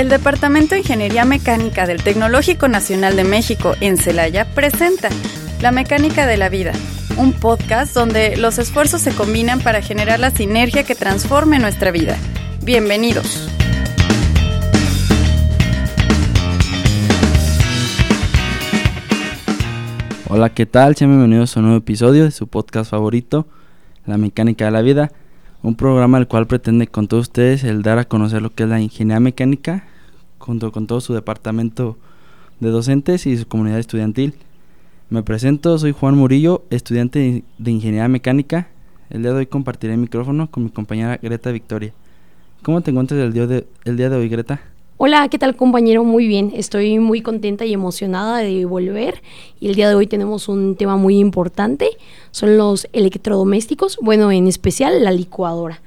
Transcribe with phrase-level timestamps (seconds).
[0.00, 5.10] El Departamento de Ingeniería Mecánica del Tecnológico Nacional de México en Celaya presenta
[5.60, 6.72] La Mecánica de la Vida,
[7.18, 12.16] un podcast donde los esfuerzos se combinan para generar la sinergia que transforme nuestra vida.
[12.62, 13.46] Bienvenidos.
[20.30, 20.96] Hola, ¿qué tal?
[20.96, 23.46] Sean bienvenidos a un nuevo episodio de su podcast favorito,
[24.06, 25.12] La Mecánica de la Vida
[25.62, 28.68] un programa el cual pretende con todos ustedes el dar a conocer lo que es
[28.68, 29.84] la ingeniería mecánica,
[30.38, 31.98] junto con todo su departamento
[32.60, 34.34] de docentes y su comunidad estudiantil.
[35.10, 38.68] Me presento, soy Juan Murillo, estudiante de ingeniería mecánica.
[39.10, 41.92] El día de hoy compartiré el micrófono con mi compañera Greta Victoria.
[42.62, 44.60] ¿Cómo te encuentras el día de, el día de hoy, Greta?
[45.02, 46.04] Hola, ¿qué tal compañero?
[46.04, 49.22] Muy bien, estoy muy contenta y emocionada de volver
[49.58, 51.88] y el día de hoy tenemos un tema muy importante,
[52.32, 55.80] son los electrodomésticos, bueno, en especial la licuadora.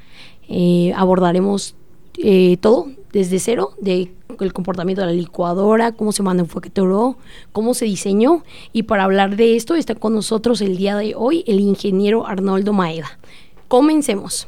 [0.49, 1.75] Eh, abordaremos
[2.17, 7.15] eh, todo desde cero, de el comportamiento de la licuadora, cómo se manufacturó,
[7.51, 11.43] cómo se diseñó y para hablar de esto está con nosotros el día de hoy
[11.45, 13.19] el ingeniero Arnoldo Maeda.
[13.67, 14.47] Comencemos.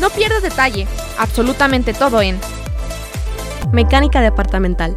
[0.00, 0.86] No pierdas detalle,
[1.18, 2.36] absolutamente todo en
[3.72, 4.96] Mecánica departamental.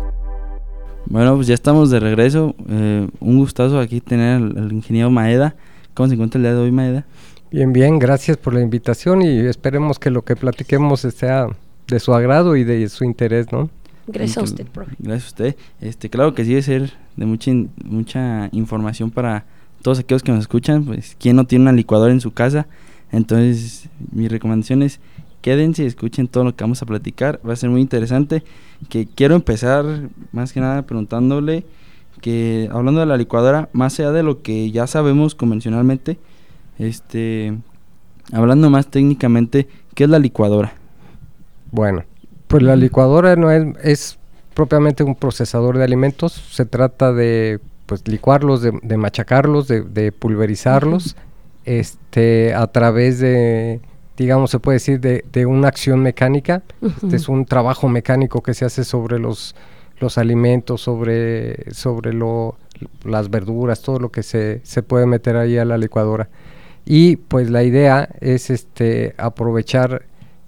[1.08, 2.56] Bueno, pues ya estamos de regreso.
[2.70, 5.56] Eh, un gustazo aquí tener al, ingeniero Maeda.
[5.94, 7.06] ¿Cómo se encuentra el día de hoy, Maeda?
[7.52, 11.48] Bien, bien, gracias por la invitación y esperemos que lo que platiquemos sea
[11.88, 13.70] de su agrado y de su interés, ¿no?
[14.08, 14.96] Gracias a usted, profe.
[15.00, 15.56] Gracias a usted.
[15.82, 17.52] Este, claro que sí debe ser de mucha,
[17.84, 19.46] mucha información para
[19.82, 20.86] todos aquellos que nos escuchan.
[20.86, 22.68] Pues, ¿quién no tiene una licuadora en su casa?
[23.12, 25.00] Entonces, mi recomendación es
[25.42, 27.40] quédense y escuchen todo lo que vamos a platicar.
[27.48, 28.44] Va a ser muy interesante.
[28.90, 29.86] Que quiero empezar
[30.32, 31.66] más que nada preguntándole
[32.22, 36.20] que hablando de la licuadora, más allá de lo que ya sabemos convencionalmente,
[36.78, 37.58] este
[38.32, 40.74] hablando más técnicamente, ¿qué es la licuadora?
[41.72, 42.04] Bueno,
[42.48, 44.20] pues la licuadora no es, es
[44.54, 51.16] propiamente un procesador de alimentos, se trata de pues licuarlos, de, machacarlos, de, pulverizarlos
[51.66, 53.80] este, a través de,
[54.18, 56.64] digamos, se puede decir, de, de una acción mecánica.
[57.04, 59.56] Este es un trabajo mecánico que se hace sobre los,
[60.00, 62.56] los alimentos, sobre, sobre lo,
[63.04, 66.30] las verduras, todo lo que se, se puede meter ahí a la licuadora.
[66.86, 70.04] Y pues la idea es este, aprovechar,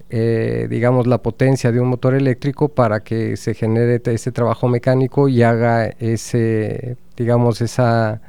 [0.10, 5.30] eh, digamos, la potencia de un motor eléctrico para que se genere ese trabajo mecánico
[5.30, 8.22] y haga ese, digamos, esa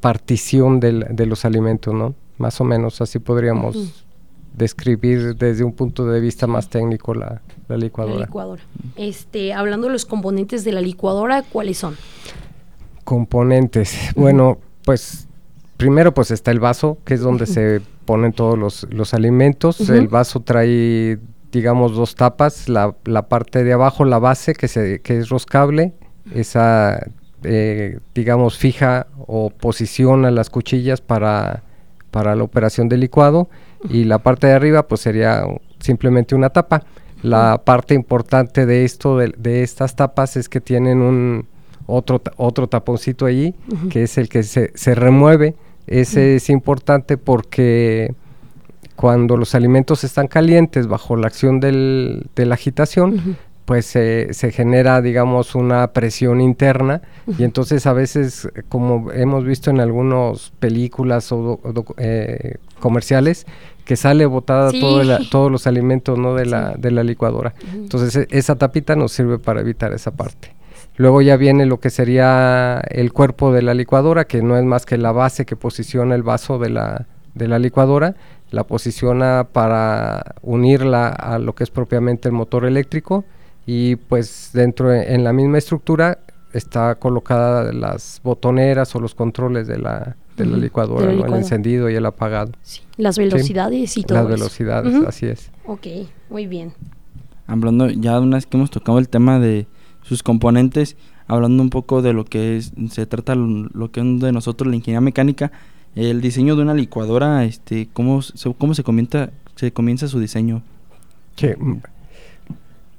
[0.00, 2.14] partición del, de los alimentos, ¿no?
[2.38, 4.04] Más o menos así podríamos
[4.54, 8.26] describir desde un punto de vista más técnico la, licuadora.
[8.26, 8.62] licuadora.
[8.96, 11.96] Este, hablando de los componentes de la licuadora, ¿cuáles son?
[13.04, 13.94] Componentes.
[14.16, 15.28] Bueno, pues
[15.76, 19.88] primero pues está el vaso, que es donde se ponen todos los, alimentos.
[19.88, 21.18] El vaso trae,
[21.52, 22.68] digamos, dos tapas.
[22.68, 25.94] La, la, parte de abajo, la base, que, se, que es roscable.
[26.34, 27.06] Esa
[27.44, 31.62] eh, digamos, fija o posiciona las cuchillas para,
[32.10, 33.48] para la operación del licuado
[33.88, 35.44] y la parte de arriba pues sería
[35.78, 36.84] simplemente una tapa.
[37.22, 41.46] La parte importante de esto, de, estas tapas, es que tienen un
[41.86, 43.54] otro, otro taponcito allí,
[43.90, 45.54] que es el que se, se remueve.
[45.86, 48.14] Ese es importante porque
[48.96, 53.36] cuando los alimentos están calientes bajo la acción del, de la agitación,
[53.70, 57.02] pues se genera, digamos, una presión interna
[57.38, 61.60] y entonces a veces, como hemos visto en algunas películas o
[61.96, 63.46] eh, comerciales,
[63.84, 66.34] que sale botada todos los alimentos ¿no?
[66.34, 67.54] de, la, de la licuadora.
[67.72, 70.52] Entonces e, esa tapita nos sirve para evitar esa parte.
[70.96, 74.84] Luego ya viene lo que sería el cuerpo de la licuadora, que no es más
[74.84, 77.06] que la base que posiciona el vaso de la,
[77.36, 78.16] de la licuadora,
[78.50, 83.24] la posiciona para unirla a lo que es propiamente el motor eléctrico
[83.72, 86.18] y pues dentro en la misma estructura
[86.52, 91.94] está colocada las botoneras o los controles de la, de la licuadora, el encendido y
[91.94, 92.50] el apagado.
[92.96, 94.18] Las velocidades y todo.
[94.18, 95.52] Las velocidades, así es.
[95.66, 95.86] Ok,
[96.30, 96.72] muy bien.
[97.46, 99.68] Hablando ya una vez que hemos tocado el tema de
[100.02, 100.96] sus componentes,
[101.28, 104.74] hablando un poco de lo que es, se trata lo, que es de nosotros la
[104.74, 105.52] ingeniería mecánica,
[105.94, 110.60] el diseño de una licuadora, este, cómo se, cómo se comienza, se comienza su diseño.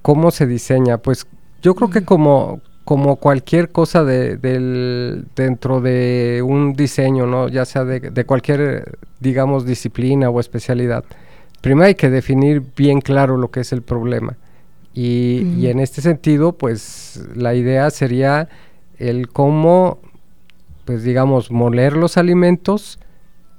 [0.01, 0.97] ¿Cómo se diseña?
[0.97, 1.27] Pues
[1.61, 7.47] yo creo que como, como cualquier cosa de, del, dentro de un diseño, ¿no?
[7.47, 11.03] ya sea de, cualquier, digamos, disciplina o especialidad,
[11.61, 14.37] primero hay que definir bien claro lo que es el problema.
[14.93, 18.49] Y, y en este sentido, pues la idea sería
[18.97, 19.99] el cómo,
[20.85, 22.99] pues digamos, moler los alimentos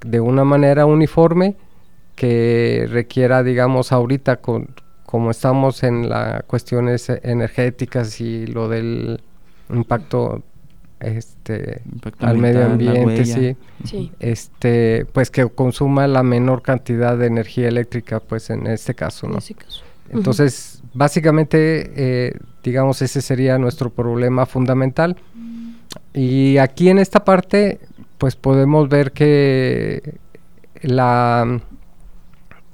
[0.05, 1.55] de una manera uniforme
[2.15, 4.67] que requiera, digamos, ahorita con,
[5.13, 9.21] como estamos en las cuestiones energéticas y lo del
[9.69, 10.41] impacto
[10.99, 11.83] este
[12.17, 18.49] al medio ambiente sí, este pues que consuma la menor cantidad de energía eléctrica pues
[18.49, 19.37] en este caso no
[20.09, 22.33] entonces básicamente eh,
[22.63, 25.15] digamos ese sería nuestro problema fundamental.
[26.11, 27.79] Y aquí en esta parte
[28.17, 30.15] pues podemos ver que
[30.81, 31.61] la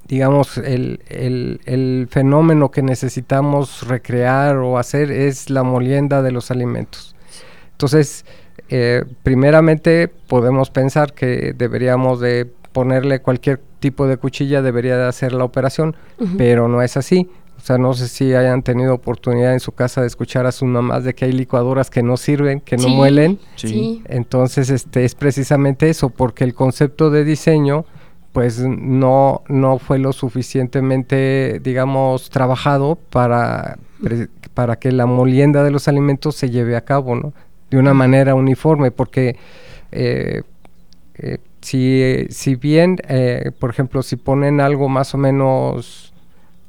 [0.10, 7.16] digamos, el, el, fenómeno que necesitamos recrear o hacer es la molienda de los alimentos.
[7.74, 8.26] Entonces,
[8.70, 15.32] eh, primeramente podemos pensar que deberíamos de ponerle cualquier tipo de cuchilla, debería de hacer
[15.32, 15.96] la operación,
[16.38, 17.30] pero no es así.
[17.60, 20.68] O sea, no sé si hayan tenido oportunidad en su casa de escuchar a sus
[20.68, 23.38] mamás de que hay licuadoras que no sirven, que no muelen.
[23.58, 24.02] Sí.
[24.06, 27.86] Entonces, este es precisamente eso, porque el concepto de diseño
[28.32, 33.78] pues no, no fue lo suficientemente, digamos, trabajado para,
[34.54, 37.34] para que la molienda de los alimentos se lleve a cabo, ¿no?
[37.72, 39.36] De una manera uniforme, porque
[39.92, 40.44] eh,
[41.16, 46.14] eh, si, si bien, eh, por ejemplo, si ponen algo más o menos,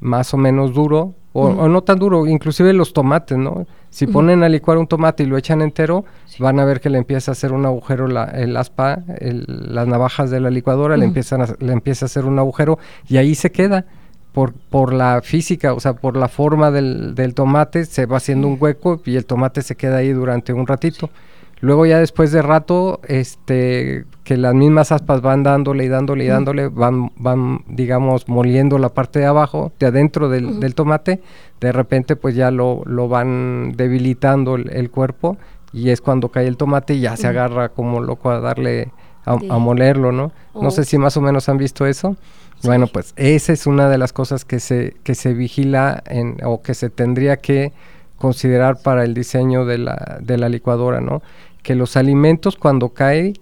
[0.00, 3.66] más o menos duro, o, no tan duro, inclusive los tomates, ¿no?
[3.90, 6.04] Si ponen a licuar un tomate y lo echan entero,
[6.38, 10.30] van a ver que le empieza a hacer un agujero la, el aspa, las navajas
[10.30, 12.78] de la licuadora, le, empiezan le empieza a hacer un agujero
[13.08, 13.84] y ahí se queda.
[14.32, 18.46] Por, por la física, o sea, por la forma del, del tomate, se va haciendo
[18.46, 21.10] un hueco y el tomate se queda ahí durante un ratito.
[21.60, 26.28] Luego ya después de rato, este, que las mismas aspas van dándole y dándole y
[26.28, 31.20] dándole, van, van, digamos, moliendo la parte de abajo, de adentro del, tomate,
[31.60, 35.36] de repente pues ya lo, lo van debilitando el, cuerpo
[35.72, 38.90] y es cuando cae el tomate y ya se agarra como loco a darle,
[39.26, 40.32] a, molerlo, ¿no?
[40.54, 40.84] No sé oh.
[40.84, 42.16] si más o menos han visto eso.
[42.62, 46.62] Bueno, pues esa es una de las cosas que se, que se vigila en, o
[46.62, 47.72] que se tendría que
[48.16, 51.22] considerar para el diseño de la, de la licuadora, ¿no?
[51.62, 53.34] Que los alimentos cuando caen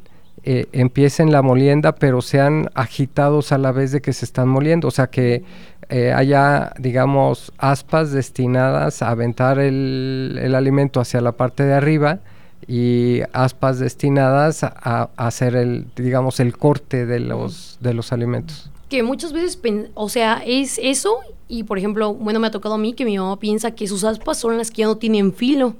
[0.44, 4.88] eh, empiecen la molienda, pero sean agitados a la vez de que se están moliendo,
[4.88, 5.42] o sea que
[5.90, 12.20] eh, haya, digamos, aspas destinadas a aventar el, el, alimento hacia la parte de arriba
[12.66, 18.70] y aspas destinadas a, hacer el, digamos, el corte de los, de los alimentos.
[18.88, 19.58] Que muchas veces,
[19.94, 21.18] o sea, es eso
[21.48, 24.04] y, por ejemplo, bueno, me ha tocado a mí que mi mamá piensa que sus
[24.04, 25.74] aspas son las que ya no tienen filo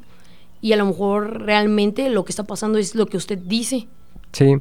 [0.61, 3.89] y a lo mejor realmente lo que está pasando es lo que usted dice.
[4.33, 4.57] Sí,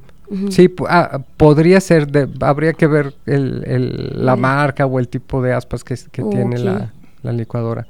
[0.49, 5.53] sí, ah, podría ser, de, habría que ver el, la marca o el tipo de
[5.53, 6.91] aspas que, tiene la,
[7.23, 7.87] licuadora.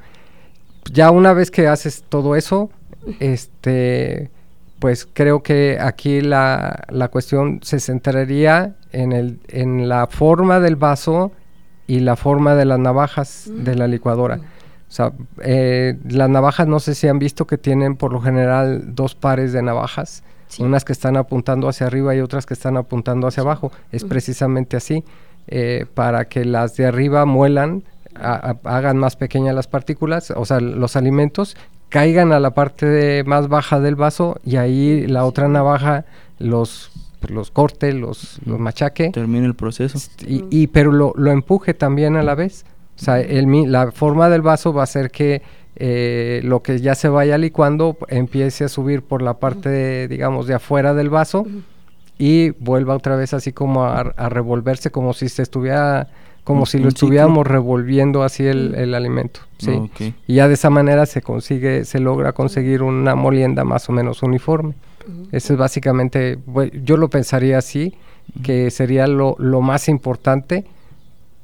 [0.91, 2.71] Ya una vez que haces todo eso,
[3.19, 4.31] este,
[4.79, 10.75] pues creo que aquí la, la cuestión se centraría en, el, en la forma del
[10.75, 11.31] vaso
[11.85, 14.39] y la forma de las navajas de la licuadora.
[14.87, 15.11] O sea,
[15.43, 19.51] eh, las navajas no sé si han visto que tienen por lo general dos pares
[19.51, 20.23] de navajas,
[20.59, 23.71] unas que están apuntando hacia arriba y otras que están apuntando hacia abajo.
[23.91, 25.03] Es precisamente así,
[25.47, 27.83] eh, para que las de arriba muelan,
[28.15, 31.57] hagan más pequeñas las partículas, o sea, los alimentos,
[31.89, 36.05] caigan a la parte más baja del vaso y ahí la otra navaja
[36.39, 36.91] los
[37.21, 39.09] los corte, los, los machaque.
[39.09, 39.97] Termine el proceso.
[40.25, 42.65] Y, y pero lo, lo empuje también a la vez.
[42.97, 45.41] O sea, el, la forma del vaso va a ser que
[45.75, 50.55] eh, lo que ya se vaya licuando empiece a subir por la parte, digamos, de
[50.55, 51.45] afuera del vaso
[52.17, 56.07] y vuelva otra vez así como a, revolverse como si se estuviera
[56.43, 59.91] como si lo estuviéramos revolviendo así el, alimento, sí.
[60.27, 64.23] Y ya de esa manera se consigue, se logra conseguir una molienda más o menos
[64.23, 64.73] uniforme.
[65.33, 66.39] Eso es básicamente,
[66.83, 67.95] yo lo pensaría así,
[68.43, 70.65] que sería lo, lo más importante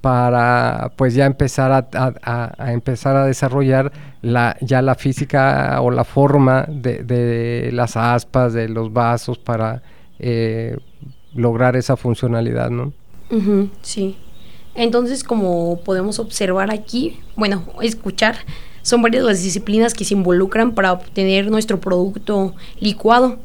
[0.03, 6.65] para pues ya empezar a, empezar a desarrollar la, ya la física o la forma
[6.67, 9.81] de, las aspas, de los vasos para
[10.19, 10.75] eh,
[11.33, 12.91] lograr esa funcionalidad, ¿no?
[13.81, 14.17] sí.
[14.75, 18.35] Entonces, como podemos observar aquí, bueno, escuchar,
[18.81, 23.37] son varias las disciplinas que se involucran para obtener nuestro producto licuado.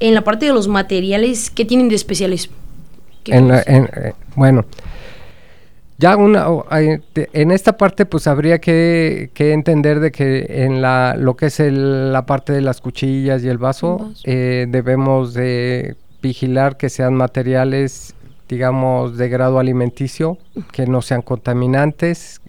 [0.00, 2.50] En la parte de los materiales, ¿qué tienen de especiales?
[3.24, 4.66] En eh, bueno,
[5.98, 11.46] ya una, en esta parte pues habría que, entender de que en la, lo que
[11.46, 17.14] es la parte de las cuchillas y el vaso, eh, debemos de vigilar que sean
[17.14, 18.14] materiales
[18.48, 20.38] digamos de grado alimenticio,
[20.72, 22.40] que no sean contaminantes,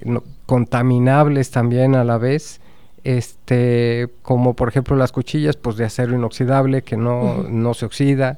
[0.46, 2.60] contaminables también a la vez,
[3.04, 8.38] este como por ejemplo las cuchillas pues de acero inoxidable que no, no se oxida,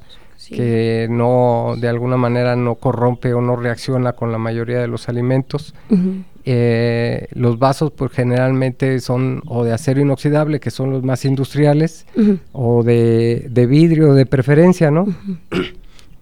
[0.49, 5.09] que no, de alguna manera no corrompe o no reacciona con la mayoría de los
[5.09, 5.73] alimentos.
[6.45, 12.05] Eh, los vasos pues generalmente son o de acero inoxidable, que son los más industriales,
[12.53, 15.07] o de, de, vidrio de preferencia, ¿no?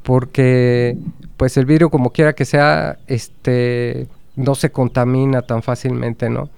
[0.03, 0.98] Porque
[1.38, 6.50] pues el vidrio como quiera que sea, este no se contamina tan fácilmente, ¿no?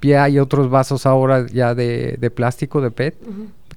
[0.00, 3.16] ya hay otros vasos ahora ya de, de plástico, de PET,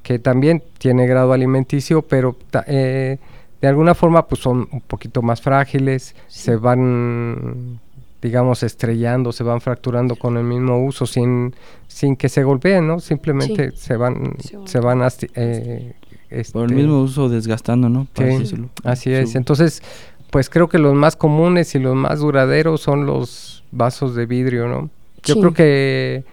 [0.04, 3.18] que también tiene grado alimenticio, pero eh,
[3.62, 7.80] de alguna forma pues son un poquito más frágiles, se van
[8.22, 11.54] digamos estrellando, se van fracturando con el mismo uso sin,
[11.88, 13.00] sin que se golpeen, ¿no?
[13.00, 15.02] Simplemente se van se van,
[15.36, 15.94] eh,
[16.52, 18.08] por el este mismo uso desgastando, ¿no?
[18.16, 19.36] sí, así es.
[19.36, 19.82] Entonces,
[20.30, 24.68] pues creo que los más comunes y los más duraderos son los vasos de vidrio,
[24.68, 24.90] ¿no?
[25.24, 26.26] Yo creo que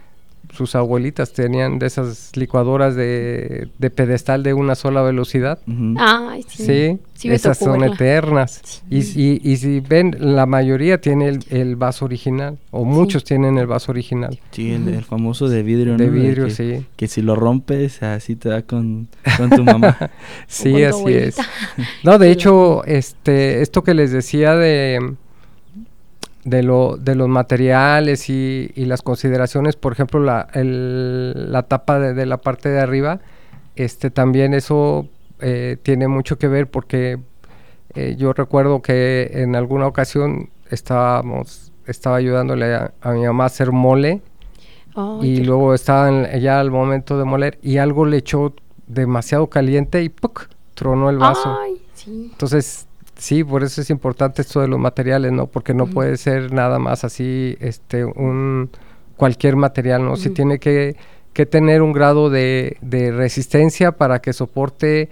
[0.53, 5.59] sus abuelitas tenían de esas licuadoras de, pedestal de una sola velocidad.
[6.49, 6.99] sí.
[7.21, 8.83] Sí, esas son eternas.
[8.89, 13.93] Y, y, si ven, la mayoría tiene el, vaso original, o muchos tienen el vaso
[13.93, 14.41] original.
[14.53, 16.87] Sí, el, famoso de vidrio, De vidrio, que, sí.
[16.97, 19.09] Que si lo rompes, así te da con,
[19.55, 19.99] tu mamá.
[20.47, 21.37] sí, así es.
[22.05, 25.17] No, de hecho, este, esto que les decía de
[26.45, 32.39] de, lo, de los materiales y, las consideraciones, por ejemplo, la, la tapa de, la
[32.39, 33.21] parte de arriba,
[33.77, 35.09] este también eso
[35.41, 37.19] eh, tiene mucho que ver porque
[37.95, 43.73] eh, yo recuerdo que en alguna ocasión estábamos, estaba ayudándole a, mi mamá a hacer
[43.73, 44.23] mole
[45.23, 48.55] y luego estaba ya al momento de moler y algo le echó
[48.87, 50.49] demasiado caliente y ¡puc!
[50.75, 51.57] tronó el vaso.
[52.07, 52.87] Entonces
[53.21, 55.47] Sí, por eso es importante esto de los materiales, ¿no?
[55.47, 58.71] Porque no puede ser nada más así, este, un
[59.19, 60.17] cualquier material, ¿no?
[60.17, 60.97] Sí tiene que,
[61.35, 65.11] que, tener un grado de, de, resistencia para que soporte,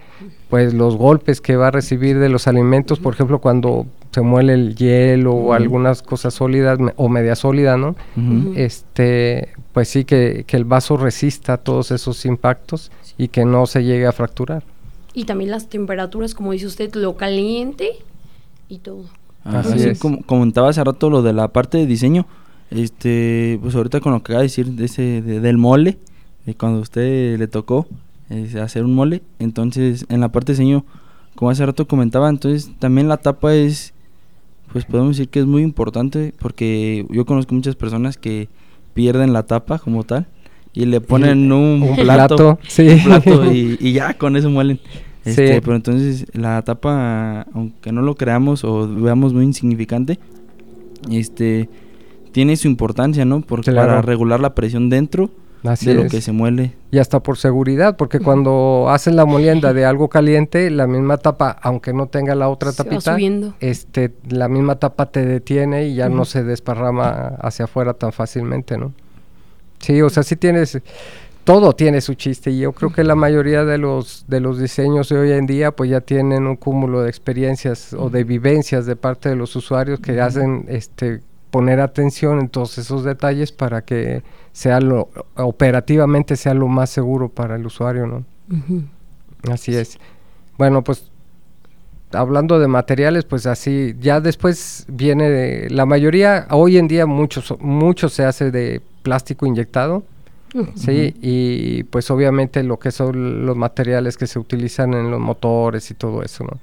[0.49, 4.53] pues, los golpes que va a recibir de los alimentos, por ejemplo, cuando se muele
[4.53, 7.95] el hielo o algunas cosas sólidas o media sólida, ¿no?
[8.55, 13.83] Este, pues sí que, que el vaso resista todos esos impactos y que no se
[13.83, 14.63] llegue a fracturar.
[15.13, 17.91] Y también las temperaturas, como dice usted, lo caliente
[18.67, 19.05] y todo.
[19.43, 22.27] Así, como comentaba hace rato lo de la parte de diseño,
[22.69, 25.97] este, pues ahorita con lo que acaba de decir de ese, del mole,
[26.45, 27.87] de cuando a usted le tocó
[28.61, 30.85] hacer un mole, entonces en la parte de diseño,
[31.35, 33.93] como hace rato comentaba, entonces también la tapa es,
[34.71, 38.49] pues podemos decir que es muy importante porque yo conozco muchas personas que
[38.93, 40.27] pierden la tapa como tal
[40.73, 42.59] y le ponen un, plato,
[43.51, 44.79] y, ya con eso muelen.
[45.25, 50.17] Este, Pero entonces la tapa, aunque no lo creamos o veamos muy insignificante,
[51.11, 51.69] este
[52.31, 53.41] tiene su importancia, ¿no?
[53.41, 55.29] Porque para regular la presión dentro
[55.63, 56.73] de lo que se muele.
[56.91, 61.57] Y hasta por seguridad, porque cuando hacen la molienda de algo caliente, la misma tapa,
[61.61, 63.17] aunque no tenga la otra tapita,
[63.59, 68.77] este, la misma tapa te detiene y ya no se desparrama hacia afuera tan fácilmente,
[68.77, 68.93] ¿no?
[69.79, 70.79] Sí, o sea, sí tienes,
[71.43, 75.09] todo tiene su chiste y yo creo que la mayoría de los, de los diseños
[75.09, 78.95] de hoy en día pues ya tienen un cúmulo de experiencias o de vivencias de
[78.95, 84.21] parte de los usuarios que hacen este poner atención en todos esos detalles para que
[84.51, 88.25] sea lo operativamente sea lo más seguro para el usuario, ¿no?
[89.51, 89.97] Así es.
[90.57, 91.09] Bueno, pues
[92.11, 97.53] hablando de materiales, pues así, ya después viene de, la mayoría, hoy en día muchos,
[97.59, 100.03] mucho se hace de plástico inyectado,
[100.75, 105.91] sí, y pues obviamente lo que son los materiales que se utilizan en los motores
[105.91, 106.59] y todo eso, ¿no?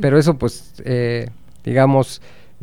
[0.00, 1.28] Pero eso pues, eh,
[1.64, 2.22] digamos,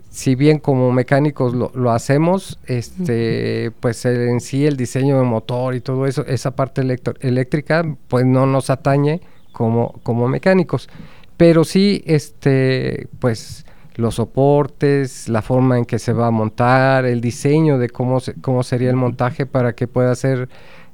[0.09, 5.81] si bien como mecánicos lo, hacemos, este, pues en sí el diseño de motor y
[5.81, 6.81] todo eso, esa parte
[7.21, 9.21] eléctrica, pues no nos atañe
[9.51, 10.89] como, como mecánicos.
[11.37, 13.65] Pero sí, este, pues
[13.99, 18.63] los soportes, la forma en que se va a montar, el diseño de cómo, cómo
[18.63, 20.49] sería el montaje para que pueda ser,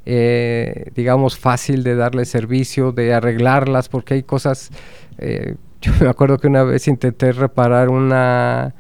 [0.06, 4.72] eh, digamos, fácil de darle servicio, de arreglarlas, porque hay cosas,
[5.18, 8.74] eh, yo me acuerdo que una vez intenté reparar una,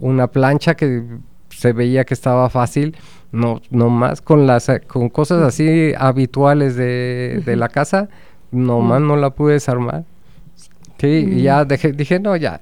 [0.00, 1.02] una plancha que
[1.50, 2.96] se veía que estaba fácil,
[3.32, 8.08] no, no más con las con cosas así habituales de, de la casa,
[8.50, 10.04] nomás no la pude desarmar.
[10.98, 12.60] Sí, y ya dejé, dije, no, ya,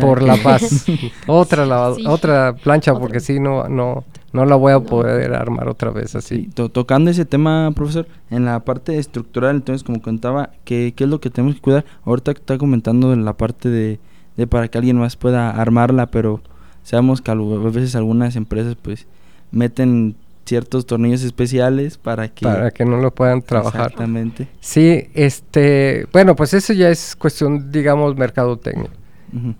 [0.00, 0.86] por la paz.
[1.26, 6.14] otra otra plancha, porque si no, no, no la voy a poder armar otra vez
[6.14, 6.48] así.
[6.72, 11.20] tocando ese tema, profesor, en la parte estructural, entonces, como contaba, ¿qué, ¿qué es lo
[11.20, 11.84] que tenemos que cuidar?
[12.04, 14.00] Ahorita está comentando en la parte de,
[14.36, 16.40] de para que alguien más pueda armarla, pero
[16.82, 19.06] sabemos que a veces algunas empresas, pues,
[19.50, 22.44] meten ciertos tornillos especiales para que...
[22.44, 23.82] Para que no lo puedan trabajar.
[23.82, 24.48] Exactamente.
[24.60, 28.90] Sí, este, bueno, pues eso ya es cuestión, digamos, mercadotecnia.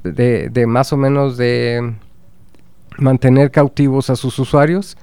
[0.04, 1.95] De, de más o menos de
[2.99, 4.97] mantener cautivos a sus usuarios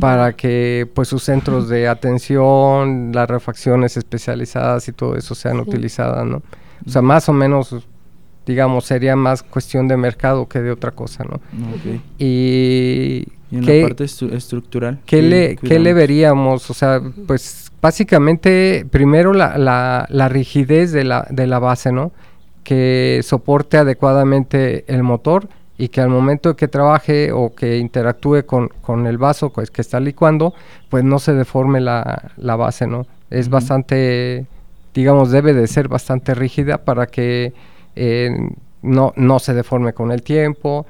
[0.00, 5.62] para que pues sus centros de atención, las refacciones especializadas y todo eso sean Sí.
[5.68, 6.42] utilizadas, ¿no?
[6.84, 7.74] O sea, más o menos,
[8.46, 11.40] digamos, sería más cuestión de mercado que de otra cosa, ¿no?
[12.18, 14.98] Y, Y en ¿qué- la parte estru- estructural.
[15.06, 16.68] ¿Qué le, qué le veríamos?
[16.68, 22.10] O sea, pues básicamente, primero la, la, la rigidez de la, de la base, ¿no?
[22.66, 28.44] Que soporte adecuadamente el motor y que al momento de que trabaje o que interactúe
[28.44, 30.52] con, con el vaso pues, que está licuando,
[30.88, 33.06] pues no se deforme la, la base, ¿no?
[33.30, 34.46] Es bastante,
[34.94, 37.52] digamos, debe de ser bastante rígida para que
[37.94, 38.30] eh,
[38.82, 40.86] no, no se deforme con el tiempo,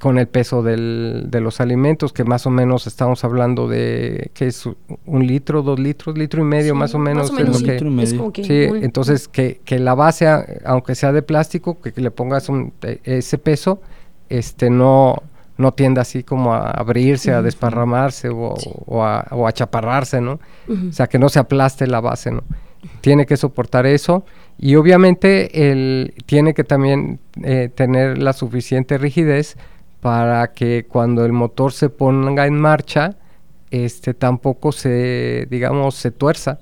[0.00, 4.46] con el peso del- de los alimentos, que más o menos estamos hablando de, que
[4.46, 4.68] es
[5.06, 7.30] un litro, dos litros, litro y medio, Sí, más o menos.
[7.36, 7.64] es lo sí.
[7.64, 8.18] que- Litro y Es medio.
[8.18, 10.28] como que Sí, un- entonces que, que la base,
[10.64, 13.80] aunque sea de plástico, que, que le pongas un- e- ese peso,
[14.28, 15.16] este no,
[15.58, 18.70] no tiende así como a abrirse, a desparramarse o, Sí.
[18.86, 20.38] o a, o a chaparrarse, ¿no?
[20.68, 22.42] O sea, que no se aplaste la base, ¿no?
[23.00, 24.24] Tiene que soportar eso
[24.58, 29.56] y obviamente él tiene que también eh, tener la suficiente rigidez
[30.02, 33.16] para que cuando el motor se ponga en marcha,
[33.70, 36.58] este tampoco se, digamos, se tuerza,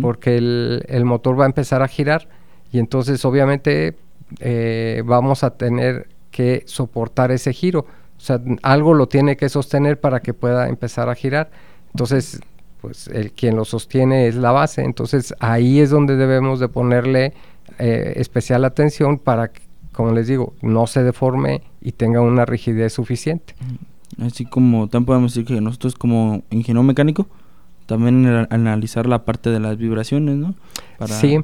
[0.00, 2.28] porque el, el motor va a empezar a girar
[2.70, 3.96] y entonces obviamente
[4.38, 7.80] eh, vamos a tener que soportar ese giro.
[7.80, 11.50] O sea, algo lo tiene que sostener para que pueda empezar a girar.
[11.92, 12.40] Entonces,
[12.80, 14.82] pues el quien lo sostiene es la base.
[14.82, 17.32] Entonces ahí es donde debemos de ponerle
[17.78, 22.92] eh, especial atención para que, como les digo, no se deforme y tenga una rigidez
[22.92, 23.54] suficiente.
[24.20, 27.26] Así como también podemos decir que nosotros como ingeniero mecánico
[27.86, 30.54] también ana- analizar la parte de las vibraciones, ¿no?
[30.98, 31.40] Para- Sí,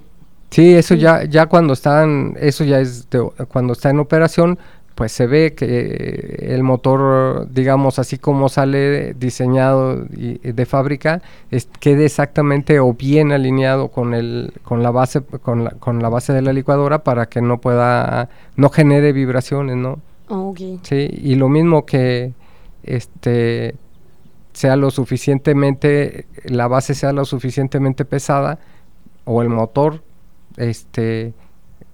[0.51, 4.59] sí, eso ya, ya cuando están, eso ya es de- cuando está en operación,
[4.97, 11.69] pues se ve que el motor, digamos así como sale diseñado y- de fábrica, es-
[11.81, 16.33] quede exactamente o bien alineado con el, con la base, con la, con la base
[16.33, 20.01] de la licuadora para que no pueda, no genere vibraciones, ¿no?
[20.29, 20.61] Ok.
[20.83, 22.33] Sí, y lo mismo que
[22.83, 23.75] este
[24.55, 28.59] sea lo suficientemente, la base sea lo suficientemente pesada
[29.27, 30.03] o el motor,
[30.57, 31.35] este,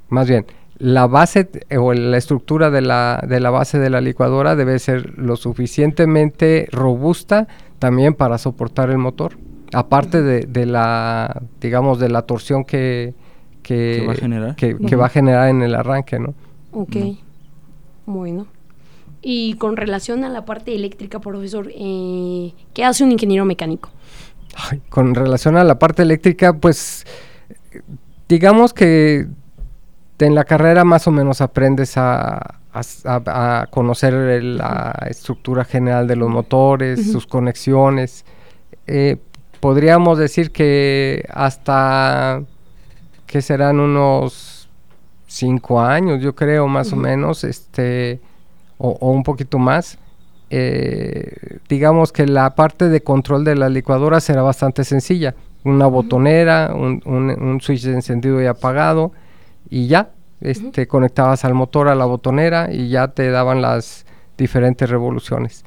[0.09, 0.47] más bien,
[0.83, 5.17] la base o la estructura de la, de la base de la licuadora debe ser
[5.17, 7.47] lo suficientemente robusta
[7.79, 9.39] también para soportar el motor.
[9.73, 13.15] Aparte de, de la, digamos, de la torsión que,
[13.63, 14.57] que, Que va a generar.
[14.57, 16.35] que- que va a generar en el arranque, ¿no?
[16.73, 16.97] Ok.
[18.05, 18.49] Bueno.
[19.23, 23.89] Y con relación a la parte eléctrica, profesor, eh, ¿qué hace un ingeniero mecánico?
[24.57, 27.07] Ay, con relación a la parte eléctrica, pues
[28.29, 29.27] digamos que
[30.19, 36.29] en la carrera más o menos aprendes a, a conocer la estructura general de los
[36.31, 38.25] motores, sus conexiones.
[38.87, 39.17] Eh,
[39.61, 42.43] podríamos decir que hasta
[43.27, 44.69] que serán unos
[45.27, 48.21] cinco años, yo creo, más o menos, este,
[48.79, 49.99] o, o un poquito más.
[50.51, 55.35] eh, digamos que la parte de control de la licuadora será bastante sencilla.
[55.65, 59.13] Una botonera, un, un- un switch de encendido y apagado,
[59.73, 60.11] y ya.
[60.41, 64.05] Este, Conectabas al motor a la botonera y ya te daban las
[64.37, 65.65] diferentes revoluciones.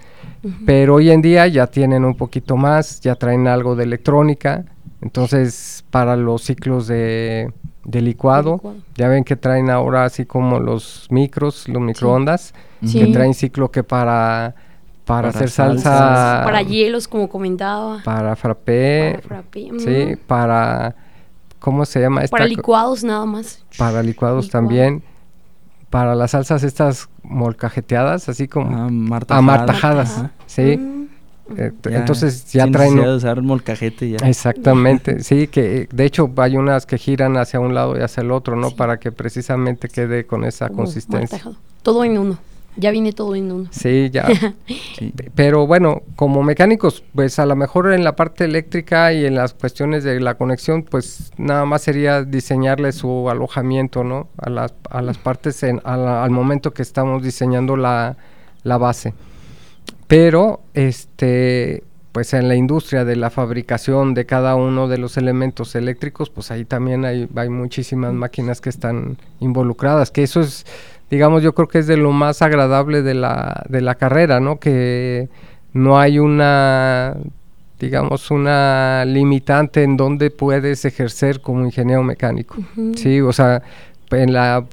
[0.65, 4.65] Pero hoy en día ya tienen un poquito más, ya traen algo de electrónica.
[5.01, 7.51] Entonces, para los ciclos de,
[7.85, 8.77] de licuado, licuado.
[8.95, 12.99] ya ven que traen ahora así como los micros, los microondas, Sí.
[12.99, 14.55] que traen ciclo que para,
[15.05, 15.83] para, Para hacer salsas.
[15.83, 18.01] salsa, Para hielos, como comentaba.
[18.03, 20.95] para frappé, Para frappé, sí, para,
[21.65, 22.21] ¿cómo se llama?
[22.23, 23.63] esta Para licuados nada más.
[23.75, 24.61] para licuados Licuado.
[24.67, 25.01] también,
[25.89, 29.39] para las salsas estas molcajeteadas, así como Ah, martajadas.
[29.39, 30.31] amartajadas, Martajada.
[30.45, 30.77] sí.
[30.77, 30.95] Mm,
[31.57, 34.17] Eh, Ya, entonces ya traen de usar molcajete ya.
[34.27, 38.21] exactamente, sí, que eh, de hecho hay unas que giran hacia un lado y hacia
[38.21, 38.69] el otro, ¿no?
[38.69, 38.75] Sí.
[38.75, 41.37] Para que precisamente quede con esa como consistencia.
[41.37, 41.55] martajado.
[41.83, 42.37] Todo en uno.
[42.77, 43.67] Ya viene todo en uno.
[43.71, 44.27] Sí, ya.
[44.97, 45.13] Sí.
[45.35, 49.53] Pero bueno, como mecánicos, pues a lo mejor en la parte eléctrica y en las
[49.53, 54.29] cuestiones de la conexión, pues nada más sería diseñarle su alojamiento, ¿no?
[54.37, 58.15] A las, a las partes en- a la- al momento que estamos diseñando la,
[58.63, 59.13] la base.
[60.07, 65.75] Pero, este, pues en la industria de la fabricación de cada uno de los elementos
[65.75, 70.65] eléctricos, pues ahí también hay, hay muchísimas máquinas que están involucradas, que eso es,
[71.09, 74.59] digamos, yo creo que es de lo más agradable de la, de la carrera, ¿no?
[74.59, 75.29] Que
[75.73, 77.15] no hay una,
[77.79, 82.57] digamos, una limitante en donde puedes ejercer como ingeniero mecánico.
[82.95, 83.61] Sí, o sea,
[84.11, 84.65] en la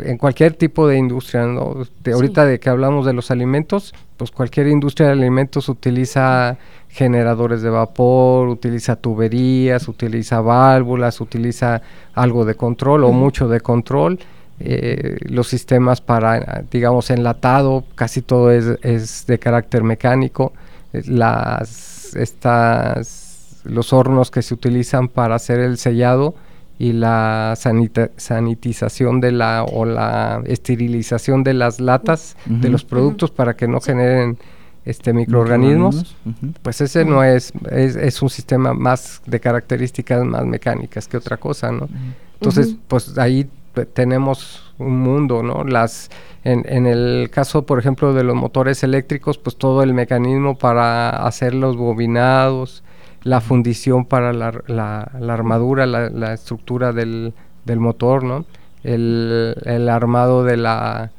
[0.00, 1.84] en cualquier tipo de industria, ¿no?
[2.02, 6.56] De ahorita de que hablamos de los alimentos, pues cualquier industria de alimentos utiliza
[6.88, 11.82] generadores de vapor, utiliza tuberías, utiliza válvulas, utiliza
[12.14, 14.18] algo de control o mucho de control.
[14.60, 20.52] Eh, los sistemas para, digamos, enlatado, casi todo es, es de carácter mecánico.
[20.92, 26.34] Las estas, los hornos que se utilizan para hacer el sellado
[26.78, 33.56] y la sanitización de la o la esterilización de las latas de los productos para
[33.56, 34.38] que no generen
[34.84, 36.16] este microorganismos,
[36.62, 41.72] pues ese no es, es, un sistema más de características más mecánicas que otra cosa,
[41.72, 41.88] ¿no?
[42.34, 43.50] Entonces, pues ahí
[43.86, 45.64] tenemos un mundo, ¿no?
[45.64, 46.10] Las
[46.44, 51.10] en, en, el caso, por ejemplo, de los motores eléctricos, pues todo el mecanismo para
[51.10, 52.84] hacer los bobinados,
[53.22, 58.46] la fundición para la, la, armadura, la, estructura del, del, motor, ¿no?
[58.84, 61.10] El, el armado de la,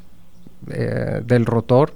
[0.72, 1.94] eh, del rotor,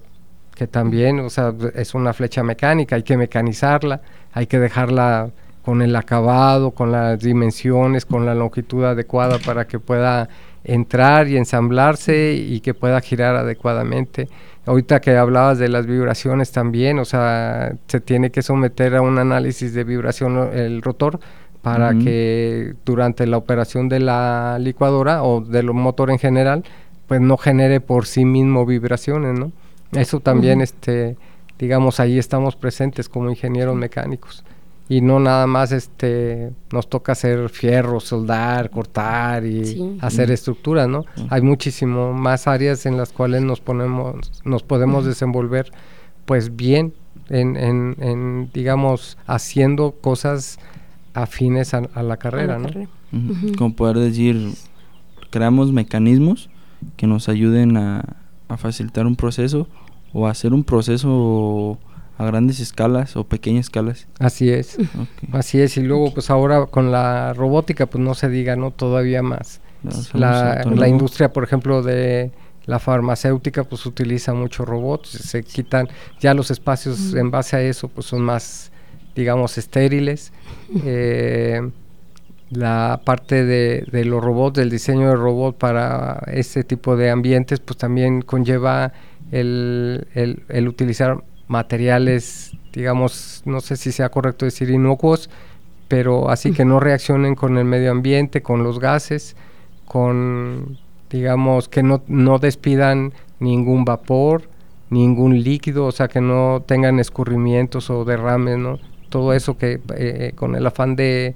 [0.56, 4.02] que también, o sea, es una flecha mecánica, hay que mecanizarla,
[4.34, 5.30] hay que dejarla
[5.64, 10.30] con el acabado, con las dimensiones, con la longitud adecuada para que pueda
[10.64, 14.30] entrar y ensamblarse y que pueda girar adecuadamente.
[14.66, 19.20] Ahorita que hablabas de las vibraciones también, o sea, se tiene que someter a un
[19.20, 21.20] análisis de vibración el rotor
[21.62, 26.64] para que durante la operación de la licuadora o del motor en general,
[27.08, 29.52] pues no genere por sí mismo vibraciones, ¿no?
[29.94, 31.16] Eso también, este,
[31.60, 34.44] digamos, ahí estamos presentes como ingenieros mecánicos
[34.94, 41.04] y no nada más este nos toca hacer fierro, soldar, cortar y hacer estructuras, ¿no?
[41.30, 45.72] Hay muchísimo más áreas en las cuales nos ponemos, nos podemos desenvolver
[46.26, 46.94] pues bien
[47.30, 50.60] en, en, digamos haciendo cosas
[51.16, 52.70] afines a, la carrera, ¿no?
[53.58, 54.54] Como poder decir,
[55.32, 56.52] creamos mecanismos
[56.98, 59.68] que nos ayuden a, a facilitar un proceso
[60.14, 61.80] o hacer un proceso
[62.24, 64.08] a grandes escalas o pequeñas escalas.
[64.20, 64.78] Así es.
[65.32, 65.78] Así es.
[65.78, 68.72] Y luego, pues ahora con la robótica, pues no se diga, ¿no?
[68.72, 69.62] Todavía más.
[70.14, 72.32] la, la industria, por ejemplo, de
[72.66, 75.10] la farmacéutica, pues utiliza muchos robots.
[75.10, 78.72] Se quitan ya los espacios en base a eso, pues son más,
[79.16, 80.32] digamos, estériles.
[80.86, 81.62] Eh,
[82.50, 87.60] la parte de, de, los robots, del diseño de robot para este tipo de ambientes,
[87.60, 88.94] pues también conlleva
[89.32, 95.30] el, el, el utilizar materiales, digamos, no sé si sea correcto decir inocuos,
[95.88, 99.36] pero así que no reaccionen con el medio ambiente, con los gases,
[99.86, 100.78] con,
[101.10, 104.50] digamos, que no, no despidan ningún vapor,
[104.90, 108.80] ningún líquido, o sea, que no tengan escurrimientos o derrames, ¿no?
[109.10, 111.36] Todo eso que eh, con el afán de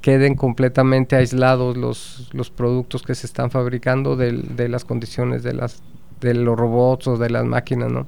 [0.00, 5.54] queden completamente aislados los, los productos que se están fabricando de, de las condiciones de,
[5.54, 5.82] las,
[6.20, 8.06] de los robots o de las máquinas, ¿no?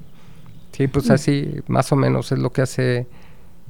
[0.81, 1.11] Sí, pues mm.
[1.11, 3.05] así más o menos es lo que hace,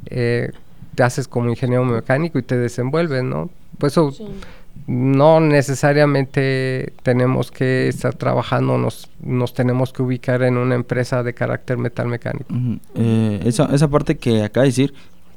[0.06, 0.50] eh,
[0.96, 3.50] te haces como ingeniero mecánico y te desenvuelves, ¿no?
[3.78, 4.14] Pues eso
[4.88, 11.34] no necesariamente tenemos que estar trabajando, nos, nos tenemos que ubicar en una empresa de
[11.34, 12.46] carácter metal mecánico.
[12.96, 14.94] Eh, esa, esa parte que acaba de decir,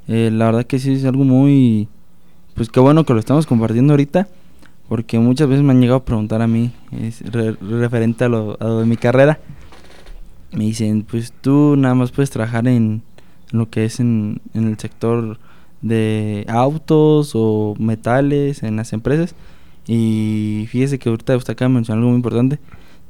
[0.06, 1.88] eh, la verdad que sí es algo muy,
[2.54, 4.28] pues qué bueno que lo estamos compartiendo ahorita,
[4.88, 8.64] porque muchas veces me han llegado a preguntar a mí, es referente a lo, a
[8.64, 9.40] lo de mi carrera,
[10.54, 13.02] me dicen, pues tú nada más puedes trabajar en,
[13.50, 15.38] lo que es en, el sector
[15.82, 19.34] de autos o metales en las empresas.
[19.86, 22.58] Y fíjese que ahorita usted acaba de mencionar algo muy importante.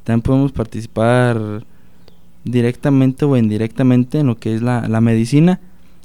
[0.03, 1.65] También podemos participar
[2.43, 5.59] directamente o indirectamente en lo que es la, la medicina.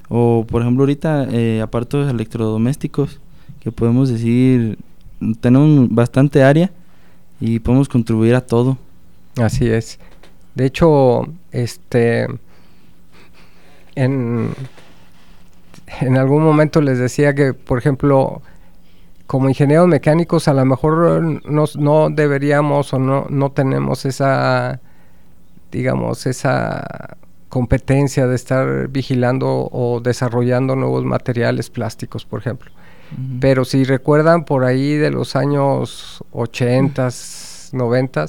[0.09, 3.21] O por ejemplo ahorita, eh, los electrodomésticos,
[3.61, 4.79] que podemos decir,
[5.41, 6.73] tenemos bastante área
[7.41, 8.79] y podemos contribuir a todo.
[9.37, 9.99] Así es.
[10.55, 12.27] De hecho, este
[13.95, 14.55] en,
[16.01, 18.43] en algún momento les decía que, por ejemplo,
[19.27, 24.81] como ingenieros mecánicos a lo mejor nos, no deberíamos o no, no tenemos esa,
[25.71, 27.17] digamos, esa
[27.49, 32.71] competencia de estar vigilando o desarrollando nuevos materiales plásticos, por ejemplo.
[33.41, 37.09] Pero si recuerdan por ahí de los años 80,
[37.73, 38.27] 90,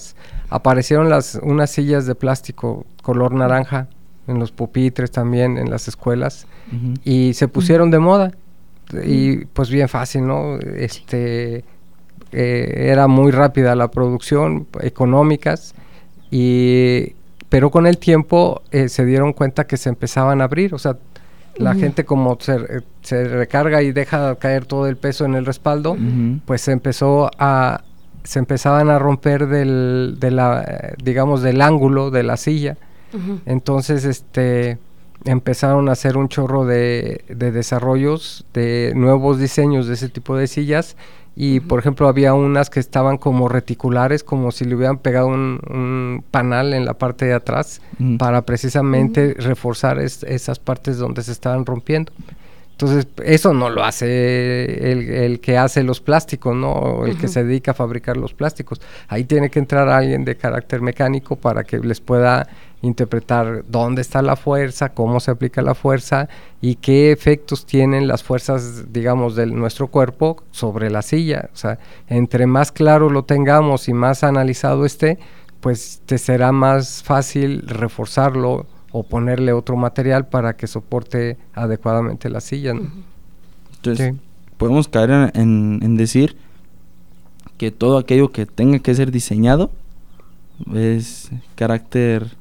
[0.52, 3.88] aparecieron las, unas sillas de plástico color naranja
[4.28, 6.46] en los pupitres también, en las escuelas,
[7.04, 8.32] y se pusieron de moda.
[9.06, 10.60] Y pues bien fácil, ¿no?
[10.60, 11.64] Este,
[12.34, 15.74] eh, era muy rápida la producción, económicas,
[16.30, 17.14] y,
[17.48, 20.98] pero con el tiempo eh, se dieron cuenta que se empezaban a abrir, o sea,
[21.58, 22.58] La gente como se,
[23.02, 25.98] se recarga y deja caer todo el peso en el respaldo,
[26.46, 27.84] pues se empezó a
[28.24, 32.78] se empezaban a romper del de la digamos del ángulo de la silla.
[33.46, 34.78] Entonces, este
[35.26, 40.48] empezaron a hacer un chorro de, de desarrollos de nuevos diseños de ese tipo de
[40.48, 40.96] sillas.
[41.34, 45.60] Y por ejemplo había unas que estaban como reticulares como si le hubieran pegado un,
[45.70, 47.82] un panal en la parte de atrás
[48.18, 52.12] para precisamente reforzar es- esas partes donde se estaban rompiendo.
[52.82, 57.06] Entonces, eso no lo hace el, el que hace los plásticos, ¿no?
[57.06, 58.82] El que se dedica a fabricar los plásticos.
[59.08, 62.48] Ahí tiene que entrar alguien de carácter mecánico para que les pueda
[62.82, 66.28] interpretar dónde está la fuerza, cómo se aplica la fuerza
[66.62, 71.50] y qué efectos tienen las fuerzas, digamos, de nuestro cuerpo sobre la silla.
[71.54, 75.20] O sea, entre más claro lo tengamos y más analizado esté,
[75.60, 82.42] pues te será más fácil reforzarlo o ponerle otro material para que soporte adecuadamente la
[82.42, 82.74] silla.
[82.74, 82.90] ¿no?
[83.76, 84.20] Entonces, Sí.
[84.58, 86.36] podemos caer en, en- en decir
[87.58, 89.72] que todo aquello que tenga que ser diseñado
[90.76, 92.36] es carácter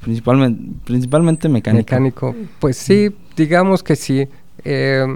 [0.00, 1.80] principalmente, principalmente mecánico.
[1.80, 2.34] Mecánico.
[2.58, 4.28] Pues sí, digamos que sí.
[4.64, 5.06] Eh,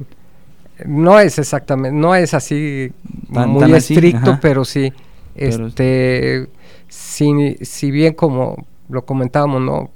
[0.87, 2.91] no es exactamente, no es así
[3.33, 4.93] Tan- muy tan estricto, pero sí.
[5.37, 6.49] Pero- Este,
[6.89, 9.91] si, si bien como lo comentábamos, ¿no?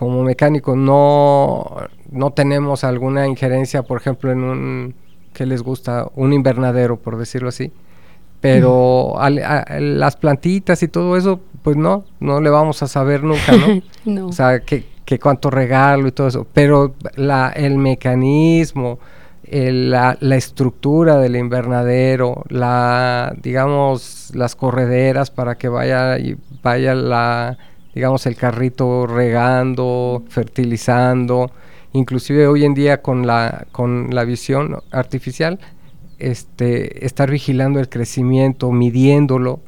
[0.00, 1.76] Como mecánico no,
[2.10, 4.94] no tenemos alguna injerencia, por ejemplo, en un,
[5.34, 6.06] ¿qué les gusta?
[6.16, 7.70] Un invernadero, por decirlo así.
[8.40, 13.22] Pero al- a- las plantitas y todo eso, pues no, no le vamos a saber
[13.22, 13.82] nunca, ¿no?
[14.06, 14.28] No.
[14.28, 16.46] O sea, que, que cuánto regalo y todo eso.
[16.54, 18.98] Pero la, el mecanismo,
[19.44, 26.94] el- la, la estructura del invernadero, la, digamos, las correderas para que vaya y vaya
[26.94, 27.58] la,
[27.94, 31.50] digamos, el carrito regando, fertilizando.
[31.92, 35.58] Inclusive hoy en día con la, con la visión artificial,
[36.18, 39.60] este, estar vigilando el crecimiento, midiéndolo,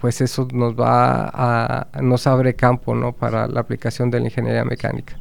[0.00, 3.12] pues eso nos va a, nos abre campo, ¿no?
[3.12, 5.18] Para la aplicación de la ingeniería mecánica.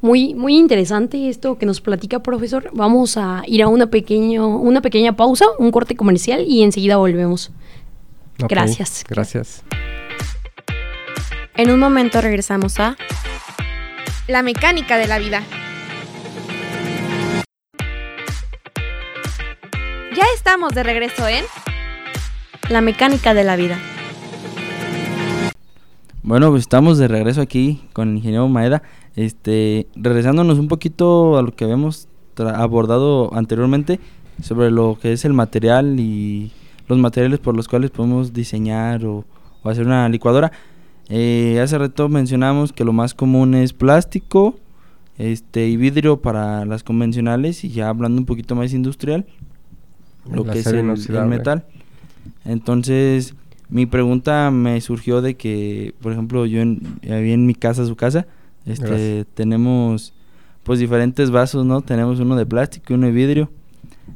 [0.00, 2.70] Muy, muy interesante esto que nos platica, profesor.
[2.72, 7.50] Vamos a ir a una, pequeño, una pequeña pausa, un corte comercial y enseguida volvemos.
[8.38, 9.04] Gracias.
[9.08, 9.64] Gracias.
[11.58, 12.98] En un momento regresamos a
[14.28, 15.42] La mecánica de la vida.
[20.14, 21.44] Ya estamos de regreso en
[22.68, 23.78] La mecánica de la vida.
[26.22, 28.82] Bueno, pues estamos de regreso aquí con el ingeniero Maeda.
[29.14, 33.98] Este, regresándonos un poquito a lo que habíamos abordado anteriormente
[34.42, 36.52] sobre lo que es el material y
[36.86, 39.24] los materiales por los cuales podemos diseñar o,
[39.62, 40.52] o hacer una licuadora.
[41.08, 44.58] Eh, hace rato mencionamos que lo más común es plástico
[45.18, 49.24] este, y vidrio para las convencionales y ya hablando un poquito más industrial,
[50.30, 51.64] lo que es el, metal.
[52.44, 53.34] Entonces,
[53.68, 57.96] mi pregunta me surgió de que, por ejemplo, yo en, ahí en mi casa, su
[57.96, 58.26] casa,
[58.66, 59.26] este, Gracias.
[59.34, 60.12] tenemos
[60.64, 61.82] pues diferentes vasos, ¿no?
[61.82, 63.50] Tenemos uno de plástico y uno de vidrio.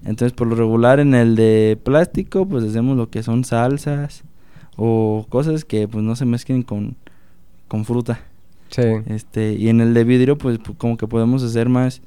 [0.04, 4.24] Entonces, por lo regular en el de plástico, pues hacemos lo que son salsas
[4.82, 6.96] o cosas que pues no se mezclen con,
[7.68, 8.20] con fruta.
[8.70, 12.00] Sí, Este, y en el de vidrio, pues pu- como que podemos hacer más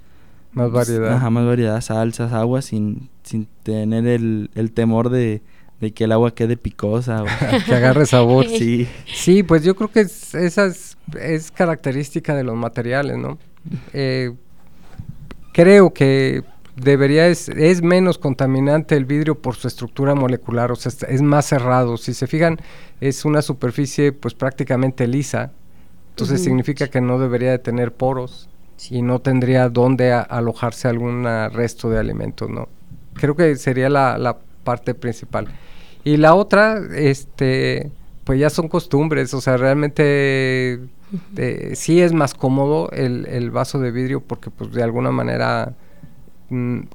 [0.54, 1.18] más pues, variedad.
[1.18, 5.42] Ajá, más variedad, salsas, aguas, sin, sin tener el, el temor de,
[5.82, 7.24] de que el agua quede picosa.
[7.24, 7.26] o-
[7.66, 8.46] que agarre sabor.
[8.48, 8.88] sí.
[9.14, 13.38] Sí, pues yo creo que es- esa es, es característica de los materiales, ¿no?
[13.94, 14.32] Eh,
[15.54, 16.44] creo que
[16.76, 21.46] debería es, es menos contaminante el vidrio por su estructura molecular, o sea, es, más
[21.46, 21.98] cerrado.
[21.98, 22.58] Si se fijan,
[23.02, 25.52] es una superficie pues prácticamente lisa,
[26.12, 28.50] entonces significa que no debería de tener poros
[28.90, 32.68] y no tendría dónde a- alojarse algún resto de alimentos, ¿no?
[33.14, 35.48] Creo que sería la, la parte principal.
[36.04, 37.92] Y la otra, este,
[38.24, 40.80] pues ya son costumbres, o sea, realmente
[41.38, 45.74] eh, sí es más cómodo el, el vaso de vidrio porque pues de alguna manera,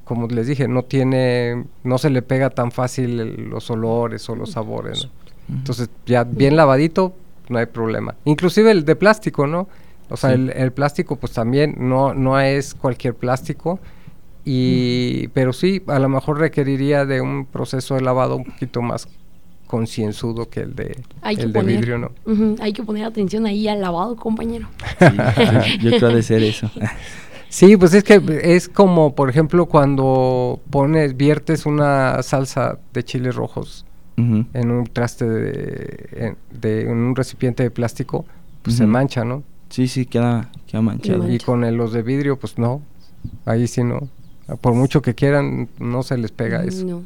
[0.05, 4.35] como les dije, no tiene, no se le pega tan fácil el- los olores o
[4.35, 5.55] los sabores, ¿no?
[5.57, 7.13] Entonces ya bien lavadito,
[7.49, 8.15] no hay problema.
[8.25, 9.67] Inclusive el de plástico, ¿no?
[10.09, 10.35] O sea, Sí.
[10.35, 13.79] el, el plástico pues también no, no es cualquier plástico.
[14.45, 19.07] Y, pero sí, a lo mejor requeriría de un proceso de lavado un poquito más
[19.67, 22.11] concienzudo que el de, Hay que el de poner, vidrio, ¿no?
[22.59, 24.67] Hay que poner atención ahí al lavado, compañero.
[24.97, 26.71] Sí, sí, yo creo de ser eso.
[27.49, 33.35] Sí, pues es que es como, por ejemplo, cuando pones, viertes una salsa de chiles
[33.35, 33.85] rojos
[34.17, 38.25] en un traste de, en, de- en un recipiente de plástico,
[38.63, 39.43] pues se mancha, ¿no?
[39.69, 41.19] Sí, sí, queda, queda manchado.
[41.19, 41.33] mancha.
[41.33, 42.81] Y con el- los de vidrio, pues no,
[43.45, 44.09] Ahí sí no.
[44.61, 46.85] Por mucho que quieran, no se les pega eso.
[46.85, 47.03] No.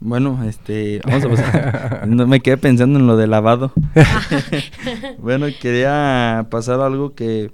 [0.00, 2.04] Bueno, este, vamos a pasar.
[2.08, 3.72] no me quedé pensando en lo de lavado.
[5.18, 7.50] bueno, quería pasar algo que,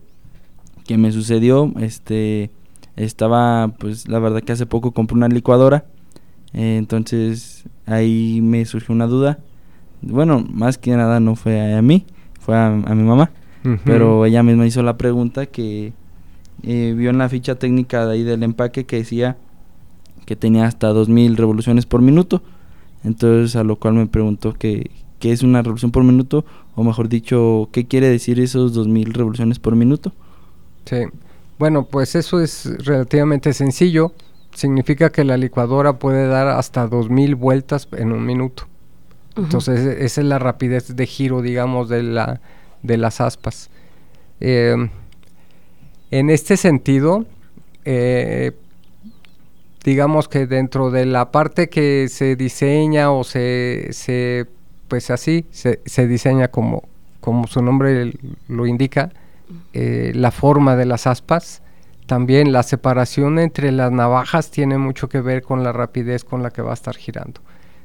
[0.90, 1.72] que me sucedió.
[1.78, 2.50] Este,
[2.96, 5.84] estaba, pues, la verdad que hace poco compré una licuadora.
[6.52, 9.38] Eh, entonces, ahí me surgió una duda.
[10.02, 12.06] Bueno, más que nada no fue a, mí,
[12.40, 13.30] fue a, mi mamá.
[13.84, 15.92] Pero ella misma hizo la pregunta que
[16.64, 19.36] eh, vio en la ficha técnica de ahí del empaque que decía
[20.26, 22.42] que tenía hasta 2000 revoluciones por minuto.
[23.04, 27.08] Entonces, a lo cual me preguntó que, qué es una revolución por minuto, o mejor
[27.08, 30.12] dicho, qué quiere decir esos 2000 revoluciones por minuto.
[30.84, 31.04] Sí,
[31.58, 34.12] bueno, pues eso es relativamente sencillo.
[34.54, 38.66] Significa que la licuadora puede dar hasta 2000 vueltas en un minuto.
[39.36, 42.40] Entonces, e-, esa es la rapidez de giro, digamos, de, la,
[42.82, 43.70] de las aspas.
[44.40, 44.74] Eh,
[46.10, 47.26] en este sentido,
[47.84, 48.52] eh,
[49.84, 54.46] digamos que dentro de la parte que se diseña o se, se
[54.88, 56.88] pues así, se, se, diseña como,
[57.20, 58.12] como su nombre
[58.48, 59.12] lo indica,
[59.72, 61.62] eh, la forma de las aspas,
[62.06, 66.50] también la separación entre las navajas tiene mucho que ver con la rapidez con la
[66.50, 67.40] que va a estar girando.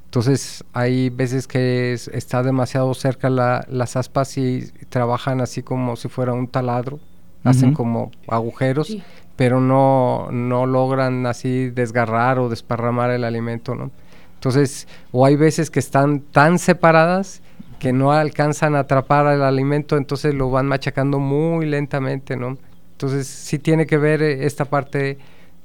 [0.06, 6.34] Entonces hay veces que está demasiado cerca las aspas y trabajan así como si fuera
[6.34, 7.00] un taladro,
[7.44, 8.98] hacen como agujeros
[9.36, 13.92] pero no, no logran así desgarrar o desparramar el alimento, ¿no?
[14.36, 17.42] Entonces, o hay veces que están tan separadas
[17.80, 22.58] que no alcanzan a atrapar el alimento, entonces lo van machacando muy lentamente, ¿no?
[22.92, 25.18] Entonces, sí tiene que ver eh, esta parte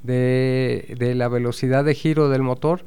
[0.03, 2.85] de, de la velocidad de giro del motor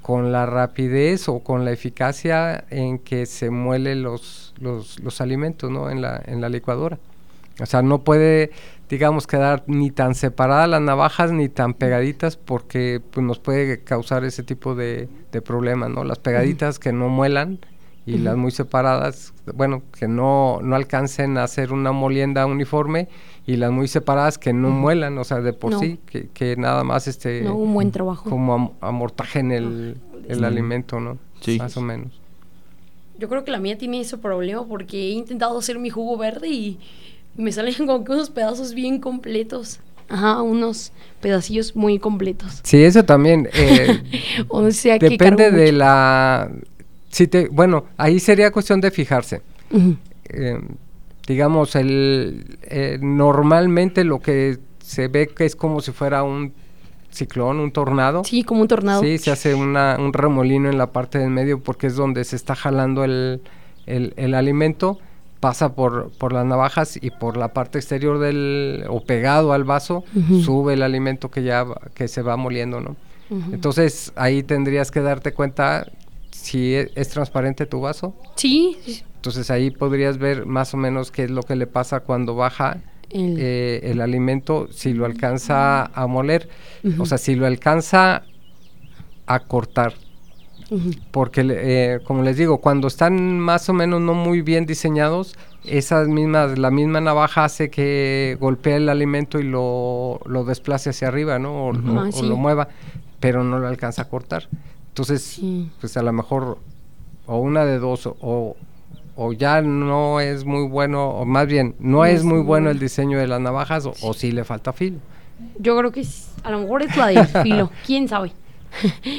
[0.00, 5.70] con la rapidez o con la eficacia en que se muelen los, los, los alimentos,
[5.70, 5.90] ¿no?
[5.90, 6.98] En la, en la licuadora.
[7.60, 8.50] O sea, no puede
[8.92, 14.22] digamos, quedar ni tan separadas las navajas ni tan pegaditas porque pues, nos puede causar
[14.24, 16.04] ese tipo de, de problemas, ¿no?
[16.04, 17.58] Las pegaditas que no muelan
[18.04, 23.08] y las muy separadas, bueno, que no, no alcancen a hacer una molienda uniforme
[23.46, 26.84] y las muy separadas que no muelan, o sea, de por sí, que, que, nada
[26.84, 27.42] más este...
[27.42, 28.28] No, un buen trabajo.
[28.28, 29.96] Como amortajen el,
[30.28, 31.18] el alimento, ¿no?
[31.40, 31.58] Sí.
[31.58, 32.12] Más o menos.
[33.18, 36.48] Yo creo que la mía tiene ese problema porque he intentado hacer mi jugo verde
[36.48, 36.78] y
[37.36, 39.80] me salen como que unos pedazos bien completos.
[40.08, 42.60] Ajá, unos pedacillos muy completos.
[42.64, 43.48] Sí, eso también.
[43.54, 44.02] Eh,
[44.48, 46.50] o sea, depende de la.
[47.12, 49.42] Si te, bueno, ahí sería cuestión de fijarse.
[50.24, 50.60] Eh,
[51.28, 56.52] digamos, el, eh, normalmente lo que se ve que es como si fuera un
[57.10, 58.24] ciclón, un tornado.
[58.24, 59.02] Sí, como un tornado.
[59.02, 62.34] Sí, se hace una, un remolino en la parte del medio porque es donde se
[62.34, 63.42] está jalando el,
[63.86, 64.98] el, el alimento
[65.38, 70.04] pasa por, por las navajas y por la parte exterior del o pegado al vaso
[70.44, 72.94] sube el alimento que ya que se va moliendo, ¿no?
[73.50, 75.90] Entonces ahí tendrías que darte cuenta
[76.32, 78.14] si e, es, transparente tu vaso.
[78.34, 78.76] Sí.
[79.14, 82.78] Entonces ahí podrías ver más o menos qué es lo que le pasa cuando baja
[83.10, 86.48] el, eh, el alimento, si lo alcanza a moler,
[86.98, 88.24] o sea, si lo alcanza
[89.26, 89.94] a cortar
[91.10, 96.08] porque, eh, como les digo, cuando están más o menos no muy bien diseñados, esas
[96.08, 101.38] mismas, la misma navaja hace que golpee el alimento y lo, lo desplace hacia arriba,
[101.38, 101.68] ¿no?
[101.68, 102.68] O, ah, lo mueva,
[103.20, 104.48] pero no lo alcanza a cortar.
[104.92, 105.40] Entonces,
[105.80, 106.58] pues a lo mejor,
[107.26, 108.56] o una de dos, o,
[109.16, 113.18] o ya no es muy bueno, o más bien, no, es muy bueno el diseño
[113.18, 114.98] de las navajas, o, o sí le falta filo.
[115.58, 116.06] Yo creo que
[116.44, 118.32] a lo mejor es la de filo, quién sabe.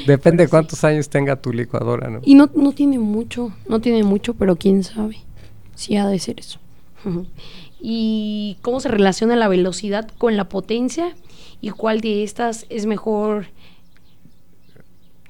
[0.06, 2.20] Depende cuántos años tenga tu licuadora, ¿no?
[2.24, 5.18] Y no, no tiene mucho, no tiene mucho, pero quién sabe
[5.74, 6.60] si ha de ser eso.
[7.80, 11.16] ¿Y cómo se relaciona la velocidad con la potencia?
[11.60, 13.46] ¿Y cuál de estas es mejor?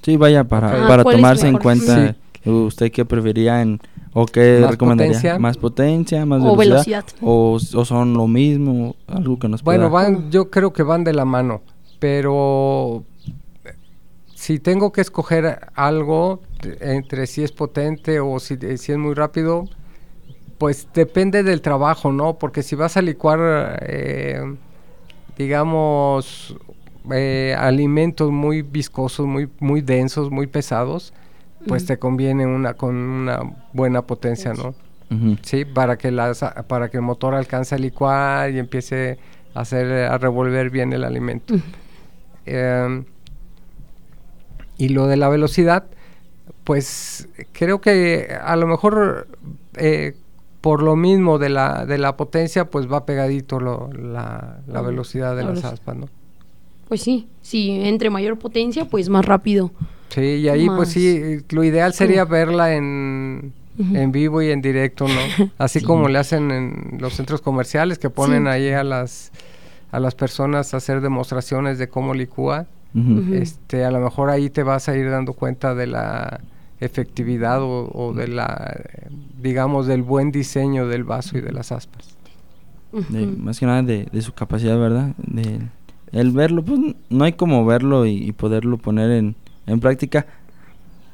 [0.05, 2.14] Sí, vaya, para, para tomarse en cuenta,
[2.45, 3.81] ¿usted qué prefería en,
[4.12, 5.38] o qué recomendaría?
[5.38, 7.07] ¿Más potencia, más velocidad?
[7.23, 8.97] O, o, son lo mismo?
[9.07, 11.62] Algo que nos Bueno, van, yo creo que van de la mano,
[12.01, 13.02] pero
[14.35, 16.42] si tengo que escoger algo
[16.81, 19.71] entre si es potente o si, si, es muy rápido,
[20.59, 22.38] pues depende del trabajo, ¿no?
[22.38, 24.55] Porque si vas a licuar, eh,
[25.38, 26.55] digamos,
[27.13, 31.13] eh, alimentos muy viscosos, muy, muy densos, muy pesados,
[31.67, 33.40] pues te conviene una con una
[33.73, 34.75] buena potencia, ¿no?
[35.42, 39.19] Sí, para que las, para que el motor alcance a licuar y empiece
[39.55, 41.55] a hacer a revolver bien el alimento.
[44.77, 45.85] Y lo de la velocidad,
[46.65, 49.29] pues creo que a lo mejor
[49.77, 50.17] eh,
[50.61, 55.37] por lo mismo de la, de la potencia, pues va pegadito lo, la, la velocidad
[55.37, 56.09] de La las aspas, ¿no?
[56.95, 59.73] Pues sí, sí, entre mayor potencia, pues más rápido.
[60.11, 65.09] Sí, y ahí pues sí, lo ideal sería verla en, en vivo y en directo,
[65.09, 65.51] ¿no?
[65.59, 65.85] Así Sí.
[65.87, 68.49] como le hacen en los centros comerciales que ponen Sí.
[68.49, 69.33] ahí a las
[69.90, 72.67] a las personas a hacer demostraciones de cómo licúa.
[73.33, 76.40] Este, a lo mejor ahí te vas a ir dando cuenta de la
[76.79, 78.83] efectividad o, o de la
[79.42, 82.07] digamos del buen diseño del vaso y de las aspas.
[82.92, 85.13] de- más que nada de, de su capacidad, ¿verdad?
[85.19, 85.59] De,
[86.15, 89.37] el verlo, pues no hay como verlo y, y poderlo poner en,
[89.67, 90.27] en práctica,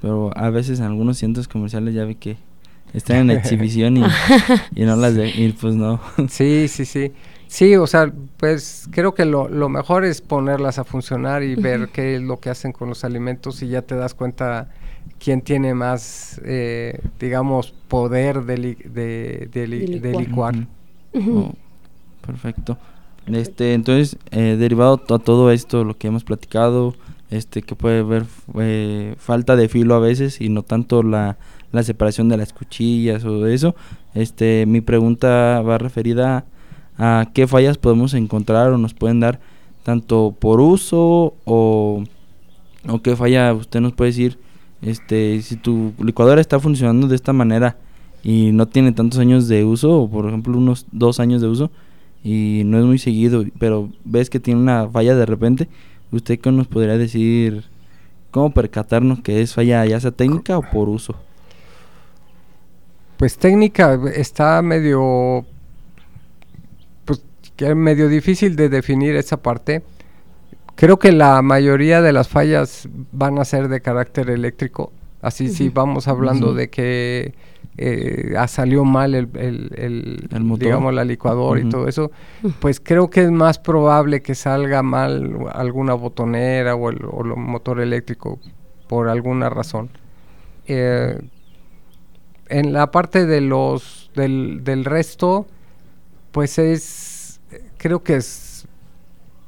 [0.00, 2.36] pero a veces en algunos centros comerciales ya vi que
[2.94, 4.02] están en exhibición y,
[4.74, 6.00] y no las de, y pues no.
[6.28, 7.12] Sí, sí, sí.
[7.48, 11.88] Sí, o sea, pues creo que lo, lo mejor es ponerlas a funcionar y ver
[11.92, 14.68] qué es lo que hacen con los alimentos y ya te das cuenta
[15.18, 20.54] quién tiene más, eh, digamos, poder de, li- de, de li- De de licuar.
[21.14, 21.52] Oh,
[22.26, 22.78] perfecto.
[23.32, 26.94] Este, entonces, eh, derivado a todo esto, lo que hemos platicado,
[27.30, 28.26] este, que puede haber
[28.58, 31.38] eh, falta de filo a veces y no tanto la,
[31.72, 33.74] la separación de las cuchillas o de eso,
[34.14, 36.44] este, mi pregunta va referida
[36.98, 39.40] a qué fallas podemos encontrar o nos pueden dar
[39.82, 42.04] tanto por uso o,
[42.88, 44.38] o qué falla usted nos puede decir,
[44.82, 47.76] este, si tu licuadora está funcionando de esta manera
[48.22, 51.70] y no tiene tantos años de uso, o por ejemplo unos dos años de uso,
[52.22, 55.68] y no es muy seguido, pero ves que tiene una falla de repente,
[56.12, 57.64] ¿usted qué nos podría decir?
[58.30, 61.16] ¿Cómo percatarnos que es falla ya sea técnica o por uso?
[63.16, 65.44] Pues técnica está medio,
[67.04, 67.22] pues
[67.56, 69.82] que medio difícil de definir esa parte.
[70.76, 74.92] Creo que la mayoría de las fallas van a ser de carácter eléctrico.
[75.20, 75.74] Así si Ujú.
[75.74, 77.34] vamos hablando de que
[77.82, 80.64] eh, salió mal el, el- el- El motor.
[80.64, 82.10] digamos la licuadora y todo eso,
[82.60, 87.36] pues creo que es más probable que salga mal alguna botonera o el, o el
[87.36, 88.38] motor eléctrico
[88.86, 89.88] por alguna razón.
[90.66, 91.18] Eh,
[92.48, 95.46] en la parte de los del, del resto,
[96.32, 97.40] pues es
[97.78, 98.66] creo que es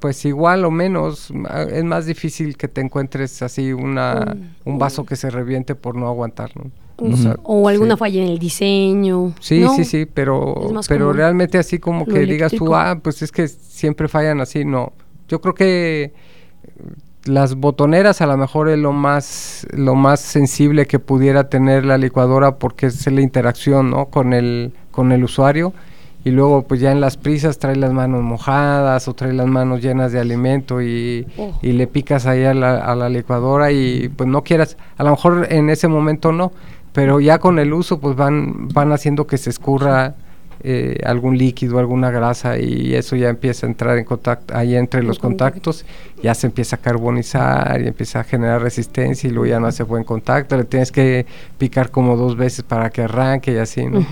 [0.01, 1.31] pues igual o menos
[1.71, 5.95] es más difícil que te encuentres así una Un- un vaso que se reviente por
[5.97, 6.71] no aguantar, ¿no?
[7.03, 7.99] O sea, o alguna sí.
[7.99, 9.33] falla en el diseño.
[9.41, 9.75] Sí, ¿no?
[9.75, 10.55] sí, sí, pero,
[10.89, 11.17] pero común.
[11.17, 14.93] realmente así como que digas tú, ah, pues es que siempre fallan así, no.
[15.29, 16.13] Yo creo que eh,
[17.25, 21.97] las botoneras a lo mejor es lo más, lo más sensible que pudiera tener la
[21.99, 24.07] licuadora porque es la interacción, ¿no?
[24.07, 25.73] Con el, con el usuario.
[26.25, 29.83] Y luego pues ya en las prisas trae las manos mojadas o trae las manos
[29.83, 31.59] llenas de alimento y, Oh.
[31.63, 35.11] y le picas ahí a la, a la licuadora y pues no quieras, a lo
[35.11, 36.53] mejor en ese momento no,
[36.93, 40.15] pero ya con el uso pues van, van haciendo que se escurra
[40.65, 45.01] eh, algún líquido, alguna grasa y eso ya empieza a entrar en contacto, ahí entre
[45.01, 45.61] En los contacto.
[45.73, 45.85] contactos,
[46.23, 49.83] ya se empieza a carbonizar y empieza a generar resistencia y luego ya no hace
[49.83, 51.27] buen contacto, le tienes que
[51.59, 54.07] picar como dos veces para que arranque y así, ¿no?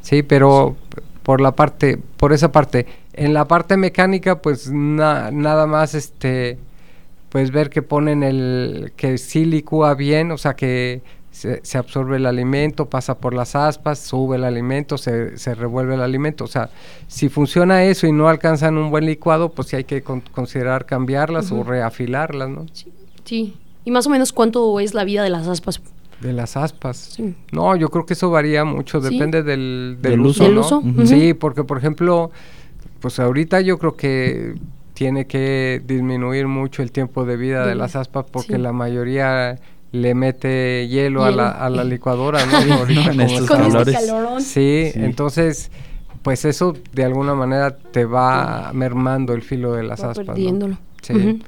[0.00, 0.76] Sí, pero
[1.22, 6.56] por la parte, por esa parte, en la parte mecánica, pues na- nada más este,
[7.30, 11.02] pues ver que ponen el, que sí licúa bien, o sea que
[11.38, 15.94] se, se absorbe el alimento, pasa por las aspas, sube el alimento, se, se revuelve
[15.94, 16.70] el alimento, o sea,
[17.06, 20.84] si funciona eso y no alcanzan un buen licuado, pues sí hay que con- considerar
[20.86, 22.66] cambiarlas o reafilarlas, ¿no?
[23.24, 23.54] Sí.
[23.84, 25.80] ¿Y más o menos cuánto es la vida de las aspas?
[26.20, 26.96] De las aspas.
[26.96, 27.34] Sí.
[27.52, 29.08] No, yo creo que eso varía mucho, ¿Sí?
[29.10, 30.42] depende del, del Del uso.
[30.44, 30.80] uso.
[30.82, 31.02] ¿Del ¿no?
[31.04, 31.06] uso?
[31.14, 32.30] Sí, porque por ejemplo,
[33.00, 34.54] pues ahorita yo creo que
[34.94, 38.58] tiene que disminuir mucho el tiempo de vida de De las aspas porque sí.
[38.58, 39.60] la mayoría
[39.92, 42.74] le mete hielo, A, la, a la licuadora, ¿no?
[42.74, 43.46] Ahorita en estos.
[43.48, 43.94] Con este calores.
[43.94, 44.40] calorón.
[44.42, 45.00] Sí, Sí.
[45.00, 45.70] entonces,
[46.22, 50.26] pues eso de alguna manera te va mermando el filo de las Va aspas.
[50.26, 50.32] ¿no?
[50.34, 50.78] perdiéndolo.
[51.02, 51.40] Sí.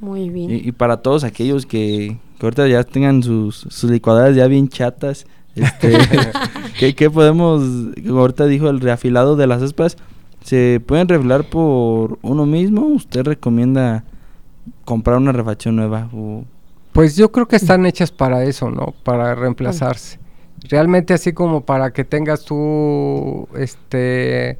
[0.00, 0.50] Muy bien.
[0.50, 4.68] Y, y para todos aquellos que, que ahorita ya tengan sus, sus licuadoras ya bien
[4.68, 5.26] chatas,
[5.56, 5.98] este,
[6.78, 7.62] ¿qué, qué podemos,
[8.06, 9.96] como ahorita dijo el reafilado de las aspas,
[10.44, 12.82] ¿se pueden refilar por uno mismo?
[12.86, 14.04] ¿Usted recomienda
[14.84, 16.08] comprar una refacción nueva?
[16.14, 16.44] O,
[16.98, 18.92] Pues yo creo que están hechas para eso, ¿no?
[19.04, 20.18] Para reemplazarse.
[20.68, 24.58] Realmente así como para que tengas tú este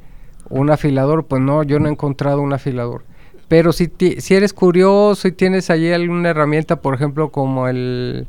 [0.49, 3.03] un afilador, pues no, yo no he encontrado un afilador.
[3.49, 8.25] Pero si, ti- si eres curioso y tienes allí alguna herramienta, por ejemplo, como el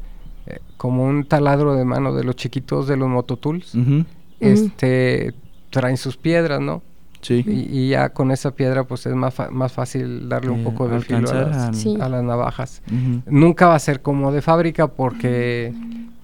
[0.47, 4.07] eh, como un taladro de mano de los chiquitos de los mototools, Ujú,
[4.41, 5.35] este
[5.71, 6.83] traen sus piedras, ¿no?
[7.23, 7.45] Sí.
[7.47, 10.65] Y, y ya con esa piedra pues es más, fa- más fácil darle un Eh,
[10.65, 11.97] poco de filo a las, al- Sí.
[12.01, 12.83] a las navajas.
[13.27, 15.73] Nunca va a ser como de fábrica porque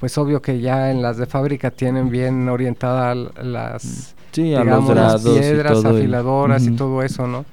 [0.00, 4.66] pues obvio que ya en las de fábrica tienen bien orientadas las, Sí, a los
[4.86, 7.44] digamos, las y piedras, afiladoras y todo eso, ¿no?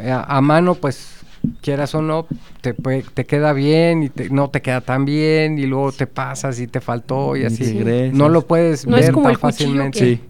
[0.00, 1.16] Eh, A, a mano, pues,
[1.60, 2.26] quieras o no,
[2.60, 6.06] te, puede- te queda bien y te- no te queda tan bien y luego te
[6.06, 7.80] pasas y te faltó y así.
[8.12, 9.98] No lo puedes No es ver como tan el fácilmente.
[9.98, 10.20] que- Sí.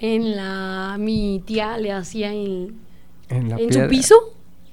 [0.00, 2.74] En la mi tía le hacía en,
[3.28, 3.84] En, la en piedra.
[3.84, 4.14] su piso,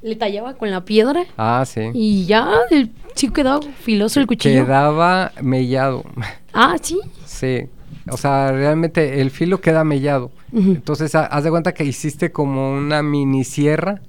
[0.01, 1.82] le tallaba con la piedra Ah, sí.
[1.93, 4.65] y ya el, sí quedaba filoso el cuchillo.
[4.65, 6.03] Quedaba mellado.
[6.53, 6.99] Ah, sí.
[7.26, 7.63] sí.
[8.09, 10.30] O sea, realmente el filo queda mellado.
[10.53, 14.01] Entonces, ha- haz de cuenta que hiciste como una mini sierra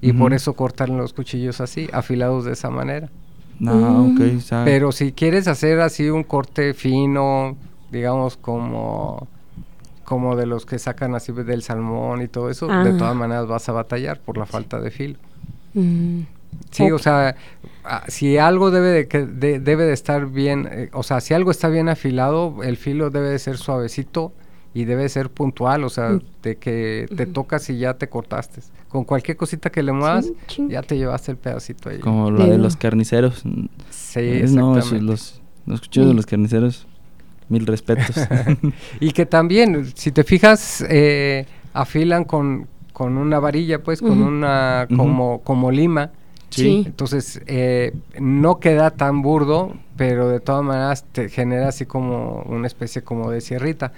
[0.00, 3.08] y por eso cortan los cuchillos así, afilados de esa manera.
[3.60, 4.14] No, Mm.
[4.16, 4.36] ok.
[4.38, 7.56] o sea, Pero si quieres hacer así un corte fino,
[7.92, 9.28] digamos como
[10.08, 13.68] como de los que sacan así del salmón y todo eso, de todas maneras vas
[13.68, 15.18] a batallar por la falta de filo.
[15.74, 16.20] Mm.
[16.70, 17.36] Sí, o sea,
[17.84, 21.34] ah, si algo debe de, que de- debe de estar bien, eh, o sea, si
[21.34, 24.32] algo está bien afilado, el filo debe de ser suavecito
[24.72, 26.20] y debe de ser puntual, o sea, Mm.
[26.42, 28.62] de que te tocas y ya te cortaste.
[28.88, 30.32] Con cualquier cosita que le muevas,
[30.70, 31.98] ya te llevaste el pedacito ahí.
[31.98, 33.42] como la de los carniceros.
[33.90, 35.00] Sí, no, esos- exactamente.
[35.02, 36.86] los, los cuchillos de los carniceros.
[37.48, 38.16] Mil respetos.
[39.00, 44.86] Y que también, si te fijas, eh, afilan con, con una varilla, pues, con una
[44.94, 46.10] como, como lima.
[46.50, 46.82] Sí.
[46.86, 52.66] Entonces, eh, no queda tan burdo, pero de todas maneras te genera así como una
[52.66, 53.92] especie como de sierrita.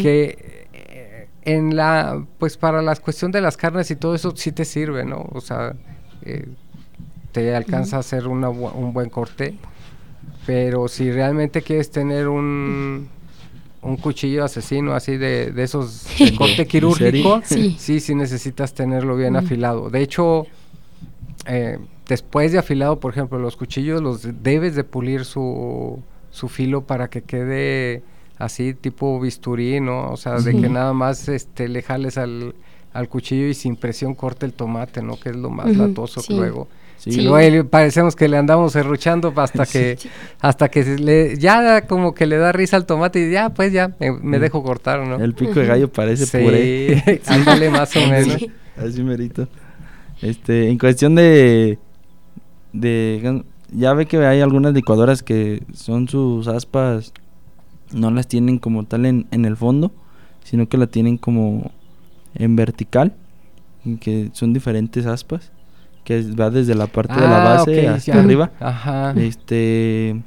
[0.00, 4.52] Que eh, en la, pues para la cuestión de las carnes y todo eso sí
[4.52, 5.26] te sirve, ¿no?
[5.32, 5.74] O sea,
[6.22, 6.46] eh,
[7.32, 9.54] te alcanza a hacer una un buen corte.
[10.52, 13.06] Pero si realmente quieres tener un,
[13.82, 17.76] un cuchillo asesino así de, de esos de corte quirúrgico, Sí.
[17.78, 19.90] sí, sí necesitas tenerlo bien afilado.
[19.90, 20.46] De hecho,
[21.46, 21.78] eh,
[22.08, 26.82] después de afilado, por ejemplo, los cuchillos los de- debes de pulir su, su filo
[26.82, 28.02] para que quede
[28.38, 30.10] así tipo bisturí, ¿no?
[30.10, 32.54] O sea, de que nada más este, le jales al,
[32.92, 35.16] al cuchillo y sin presión corte el tomate, ¿no?
[35.20, 36.34] Que es lo más latoso sí.
[36.34, 36.66] luego.
[37.00, 37.12] Sí.
[37.12, 37.22] Sí.
[37.22, 39.98] luego parecemos que le andamos serruchando hasta que,
[40.38, 43.96] hasta que le, ya como que le da risa al tomate y ya, pues ya,
[43.98, 45.16] me, dejo cortar, ¿no?
[45.16, 47.22] El pico de gallo parece Sí, puré.
[47.26, 48.34] ándale más o menos.
[48.34, 48.50] Sí.
[48.76, 49.48] Así merito.
[50.20, 51.78] Este, en cuestión de,
[52.74, 57.14] de, ya ve que hay algunas licuadoras que son sus aspas,
[57.92, 59.90] no las tienen como tal en, en el fondo,
[60.44, 61.70] sino que la tienen como
[62.34, 63.14] en vertical,
[64.00, 65.50] que son diferentes aspas,
[66.10, 68.20] que va desde la parte de la Ah, base ok, hasta ya.
[68.20, 68.50] arriba.
[68.60, 69.12] Ajá.
[69.16, 70.20] Este,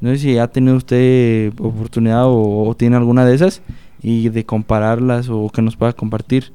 [0.00, 3.62] no sé si ha tenido usted oportunidad o, o tiene alguna de esas
[4.02, 6.52] y de compararlas o que nos pueda compartir.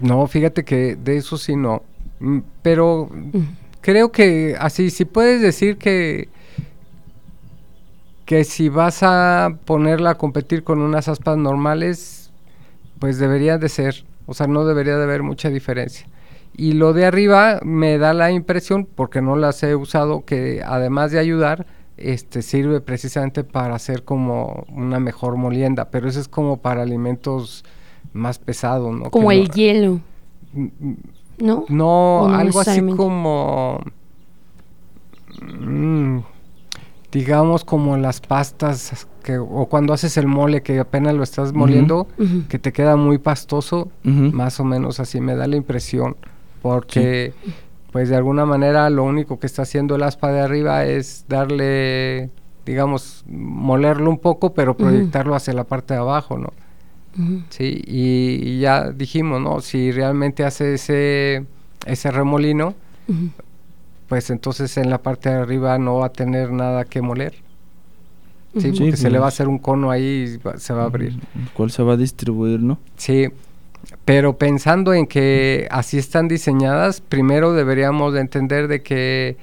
[0.00, 1.82] No, fíjate que de eso sí no.
[2.20, 3.10] Mm, Pero
[3.80, 6.28] creo que así, si puedes decir que
[8.24, 12.30] que si vas a ponerla a competir con unas aspas normales,
[12.98, 14.04] pues debería de ser.
[14.26, 16.06] O sea, no debería de haber mucha diferencia.
[16.58, 21.10] Y lo de arriba me da la impresión, porque no las he usado, que además
[21.12, 21.66] de ayudar,
[21.98, 27.64] este sirve precisamente para hacer como una mejor molienda, pero eso es como para alimentos
[28.14, 29.10] más pesados, ¿no?
[29.10, 30.00] Como Que el no- hielo,
[31.38, 31.64] ¿no?
[31.68, 33.80] no, ¿O no algo así como.
[35.42, 36.18] mm,
[37.12, 42.08] digamos como las pastas que, o cuando haces el mole que apenas lo estás moliendo,
[42.48, 46.16] que te queda muy pastoso, más o menos así me da la impresión.
[46.62, 47.32] Porque,
[47.92, 52.30] pues de alguna manera, lo único que está haciendo el aspa de arriba es darle,
[52.64, 56.52] digamos, molerlo un poco, pero proyectarlo hacia la parte de abajo, ¿no?
[57.48, 59.60] Sí, y, y ya dijimos, ¿no?
[59.60, 61.46] Si realmente hace ese,
[61.86, 62.74] ese remolino,
[64.08, 67.34] pues entonces en la parte de arriba no va a tener nada que moler.
[68.58, 69.34] Sí, porque se le va a pues.
[69.34, 71.12] hacer un cono ahí y va- se va a abrir.
[71.12, 72.78] El cual se va a distribuir, ¿no?
[72.96, 73.28] Sí,
[74.04, 79.36] pero pensando en que así están diseñadas, primero deberíamos de entender de que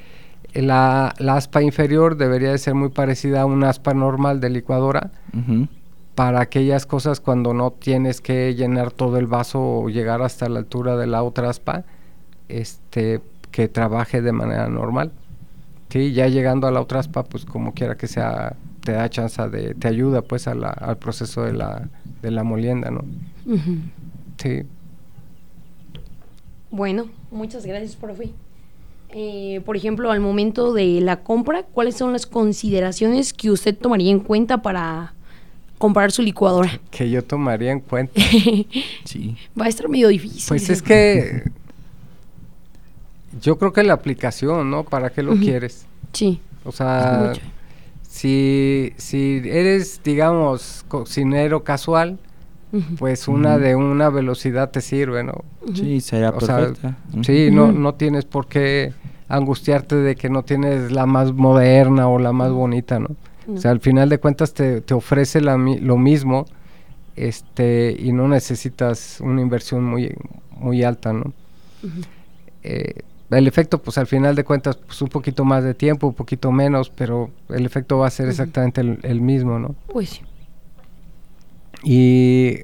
[0.53, 5.11] la, la aspa inferior debería de ser muy parecida a una aspa normal de licuadora
[6.15, 10.59] para aquellas cosas cuando no tienes que llenar todo el vaso o llegar hasta la
[10.59, 11.83] altura de la otra aspa,
[12.49, 13.19] este,
[13.51, 15.11] que trabaje de manera normal.
[15.89, 19.41] Sí, ya llegando a la otra aspa, pues como quiera que sea, te da chance
[19.49, 21.87] de, te ayuda pues a la- al proceso de la,
[22.21, 23.03] de la molienda, ¿no?
[24.43, 24.63] Sí.
[26.69, 28.29] Bueno, muchas gracias, profe.
[29.09, 34.11] Eh, por ejemplo, al momento de la compra, ¿cuáles son las consideraciones que usted tomaría
[34.11, 35.13] en cuenta para
[35.83, 36.79] comprar su licuadora.
[36.91, 38.13] Que yo tomaría en cuenta.
[39.03, 39.35] Sí.
[39.59, 40.45] Va a estar medio difícil.
[40.47, 41.43] Pues es que
[43.41, 44.85] yo creo que la aplicación, ¿no?
[44.85, 45.85] ¿Para qué lo quieres?
[46.13, 46.39] Sí.
[46.63, 47.33] O sea,
[48.07, 52.17] si, si eres, digamos, cocinero casual,
[52.97, 55.43] Pues una de una velocidad te sirve, ¿no?
[55.75, 56.97] Sí, sería O sea, perfecta.
[57.21, 58.93] Sí, no, no tienes por qué
[59.27, 63.09] angustiarte de que no tienes la más moderna o la más bonita, ¿no?
[63.45, 63.55] No.
[63.55, 66.45] O sea, al final de cuentas te, te ofrece la lo mismo
[67.15, 70.15] este y no necesitas una inversión muy,
[70.57, 71.31] muy alta, ¿no?
[72.63, 76.13] Eh, el efecto, pues al final de cuentas, pues un poquito más de tiempo, un
[76.13, 79.75] poquito menos, pero el efecto va a ser exactamente el, el mismo, ¿no?
[79.87, 80.21] Pues sí.
[81.83, 82.59] Y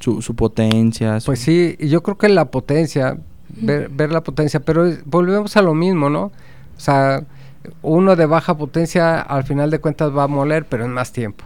[0.00, 1.18] Su, su potencia.
[1.20, 3.18] su- Pues sí, y yo creo que la potencia,
[3.48, 6.24] ver, ver la potencia, pero es- volvemos a lo mismo, ¿no?
[6.24, 6.32] O
[6.80, 7.24] sea,
[7.82, 11.44] uno de baja potencia al final de cuentas va a moler, pero en más tiempo.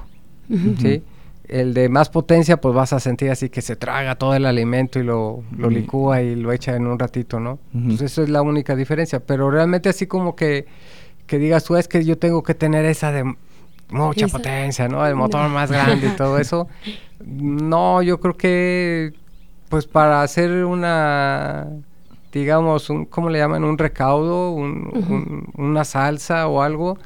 [0.81, 1.03] ¿sí?
[1.47, 4.99] El de más potencia, pues vas a sentir así que se traga todo el alimento
[4.99, 7.59] y lo, lo licúa y lo echa en un ratito, ¿no?
[7.73, 7.87] Ujú.
[7.89, 10.67] Pues eso es la única diferencia, pero realmente así como que,
[11.27, 13.37] que digas tú, es que yo tengo que tener esa de
[13.93, 15.07] mucha potencia, ¿no?
[15.07, 15.49] El motor No.
[15.51, 16.69] más grande y todo eso.
[17.25, 19.13] No, yo creo que
[19.69, 21.69] pues para hacer una
[22.33, 26.97] digamos un cómo le llaman un recaudo, un- una salsa o algo,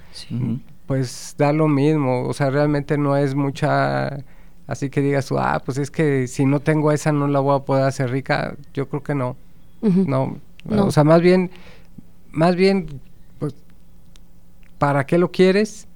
[0.86, 4.18] pues da lo mismo, o sea, realmente no es mucha
[4.66, 7.56] así que digas tú, ah, pues es que si no tengo esa no la voy
[7.56, 9.36] a poder hacer rica, yo creo que no.
[9.82, 10.86] No, No.
[10.86, 11.50] o sea, más bien,
[12.32, 12.86] más bien,
[13.38, 13.54] pues,
[14.78, 15.86] ¿para qué lo quieres?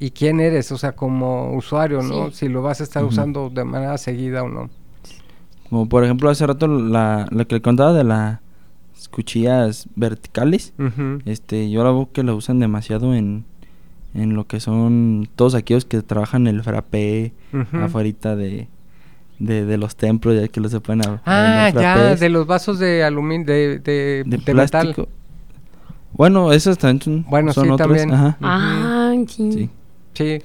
[0.00, 0.70] ¿Y quién eres?
[0.72, 2.28] O sea, como usuario, ¿no?
[2.30, 2.36] Sí.
[2.36, 4.70] Si lo vas a estar usando de manera seguida o no.
[5.68, 8.38] Como por ejemplo hace rato la, la que le contaba de las
[9.10, 10.72] cuchillas verticales.
[11.24, 13.44] Este, yo la veo que la usan demasiado en,
[14.14, 17.76] en lo que son todos aquellos que trabajan el frappé Ujú.
[17.82, 18.68] afuera de,
[19.40, 22.78] de, de los templos, ya que los se pueden a- Ah, ya, de los vasos
[22.78, 24.68] de aluminio, de, de, de de metal.
[24.70, 25.08] plástico.
[26.12, 28.12] Bueno, esos también son, Bueno, son sí, otros, también.
[28.12, 29.52] ajá, Ah, sí.
[29.52, 29.70] sí.
[30.18, 30.42] Sí.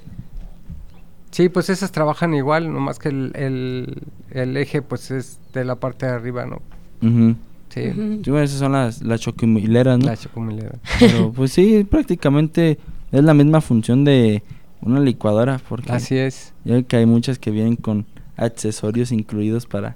[1.31, 5.75] Sí, pues esas trabajan igual, nomás que el, el, el eje, pues, es de la
[5.75, 6.61] parte de arriba, ¿no?
[7.01, 7.91] Sí.
[8.23, 10.05] Sí, bueno, esas son las, las choquimileras, ¿no?
[10.05, 10.75] la chocomilera.
[10.99, 12.77] Pero pues sí, prácticamente
[13.11, 14.43] es la misma función de
[14.81, 16.53] una licuadora, porque Así es.
[16.65, 18.05] ya que hay muchas que vienen con
[18.37, 19.95] accesorios incluidos para,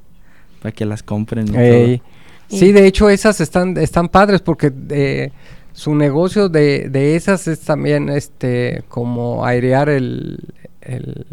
[0.60, 1.98] para que las compren y Ey.
[2.00, 2.60] todo.
[2.60, 5.32] Sí, de hecho esas están, están padres porque eh,
[5.78, 10.40] su negocio de, de esas es también este como airear el,
[10.82, 11.26] el,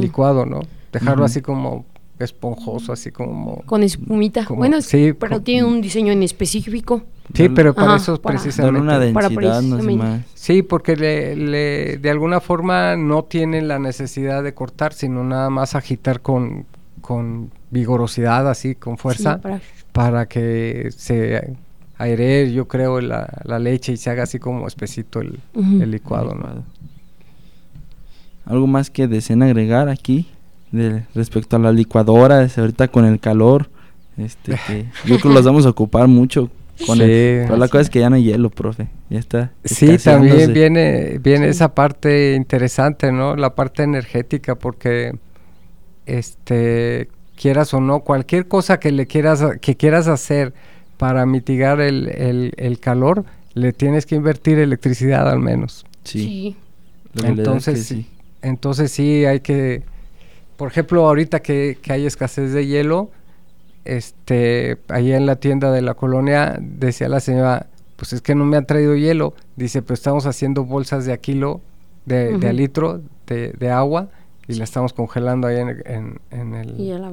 [0.00, 0.60] licuado, ¿no?
[0.90, 1.84] Dejarlo así como
[2.18, 3.62] esponjoso, así como...
[3.66, 4.46] Con espumita.
[4.46, 7.02] Como- bueno, sí, pero con- tiene un diseño en específico.
[7.34, 8.80] Sí, pero para Ajá, eso para- precisamente...
[8.80, 9.96] Una Para densidad, no sé precisamente.
[10.04, 10.20] más.
[10.34, 15.50] Sí, porque le, le- de alguna forma no tienen la necesidad de cortar, sino nada
[15.50, 16.64] más agitar con,
[17.02, 19.34] con vigorosidad, así, con fuerza.
[19.34, 19.60] Sí, para-
[19.92, 21.54] para que se
[22.04, 26.34] airee, yo creo, la, la leche y se haga así como espesito el, el licuado,
[26.34, 26.64] ¿no?
[28.46, 30.26] Algo más que deseen agregar aquí
[30.72, 33.68] de, respecto a las licuadoras, ahorita con el calor,
[34.16, 36.50] este que yo creo que los vamos a ocupar mucho
[36.86, 37.02] con Sí.
[37.02, 39.52] el, pero la cosa es que ya no hay hielo, profe, ya está.
[39.64, 41.50] Sí, también viene, viene Sí.
[41.50, 43.36] esa parte interesante, ¿no?
[43.36, 45.12] La parte energética, porque
[46.06, 50.54] este quieras o no, cualquier cosa que le quieras que quieras hacer
[51.00, 53.24] para mitigar el, el- el calor,
[53.54, 55.86] le tienes que invertir electricidad al menos.
[56.04, 56.56] Sí,
[57.44, 58.06] Entonces sí.
[58.42, 59.84] Entonces sí hay que,
[60.56, 63.10] por ejemplo, ahorita que, que hay escasez de hielo,
[63.84, 68.44] este, ahí en la tienda de la colonia decía la señora, pues es que no
[68.44, 69.34] me han traído hielo.
[69.56, 71.62] Dice, pues estamos haciendo bolsas de a kilo,
[72.06, 74.10] de, de a litro de, de agua
[74.48, 77.10] y la estamos congelando ahí en, en- en el, Y la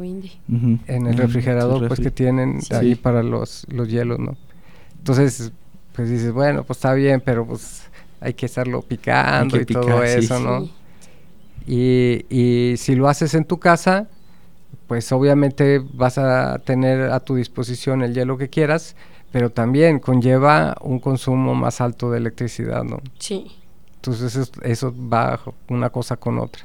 [0.88, 2.04] en el refrigerador pues refri.
[2.06, 2.74] que tienen Sí.
[2.74, 4.36] ahí para los, los hielos, ¿no?
[4.98, 5.52] Entonces,
[5.94, 7.84] pues dices, bueno, pues está bien, pero pues
[8.20, 10.20] hay que estarlo picando que y todo sí.
[10.20, 10.62] eso, ¿no?
[10.62, 10.72] Sí.
[11.68, 12.26] Y,
[12.74, 14.08] y si lo haces en tu casa,
[14.88, 18.96] pues obviamente vas a tener a tu disposición el hielo que quieras,
[19.32, 23.02] pero también conlleva un consumo más alto de electricidad, ¿no?
[23.20, 23.48] Sí.
[23.96, 26.64] Entonces eso, eso va una cosa con otra.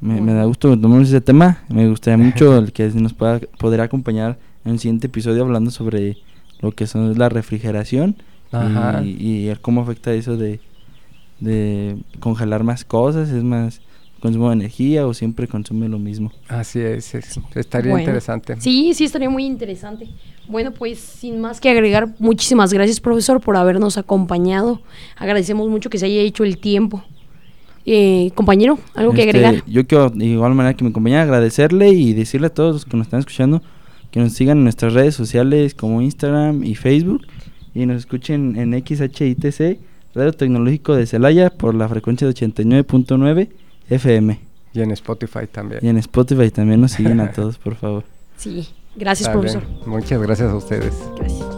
[0.00, 1.58] Me, me da gusto que tomemos ese tema.
[1.68, 6.16] Me gustaría mucho el que nos pueda poder acompañar en el siguiente episodio hablando sobre
[6.60, 8.16] lo que son la refrigeración
[8.52, 9.02] Ajá.
[9.02, 10.60] y, y el cómo afecta eso de,
[11.40, 13.80] de congelar más cosas, es más
[14.20, 16.32] consumo de energía o siempre consume lo mismo.
[16.48, 18.02] Así es, es- estaría Bueno.
[18.04, 18.56] interesante.
[18.60, 20.08] Sí, sí, estaría muy interesante.
[20.48, 24.80] Bueno, pues sin más que agregar, muchísimas gracias, profesor, por habernos acompañado.
[25.16, 27.04] Agradecemos mucho que se haya hecho el tiempo.
[27.90, 29.64] Eh, compañero, ¿algo que Este, agregar?
[29.66, 32.96] Yo quiero, de igual manera que me acompañe, agradecerle y decirle a todos los que
[32.98, 33.62] nos están escuchando
[34.10, 37.26] que nos sigan en nuestras redes sociales como Instagram y Facebook
[37.74, 39.78] y nos escuchen en XHITC,
[40.14, 43.48] Radio Tecnológico de Celaya, por la frecuencia de 89.9
[43.90, 44.40] FM.
[44.74, 45.80] Y en Spotify también.
[45.82, 48.04] Y en Spotify también nos siguen a todos, por favor.
[48.36, 49.38] Sí, gracias, Sale.
[49.38, 49.62] profesor.
[49.86, 50.94] Muchas gracias a ustedes.
[51.18, 51.57] Gracias.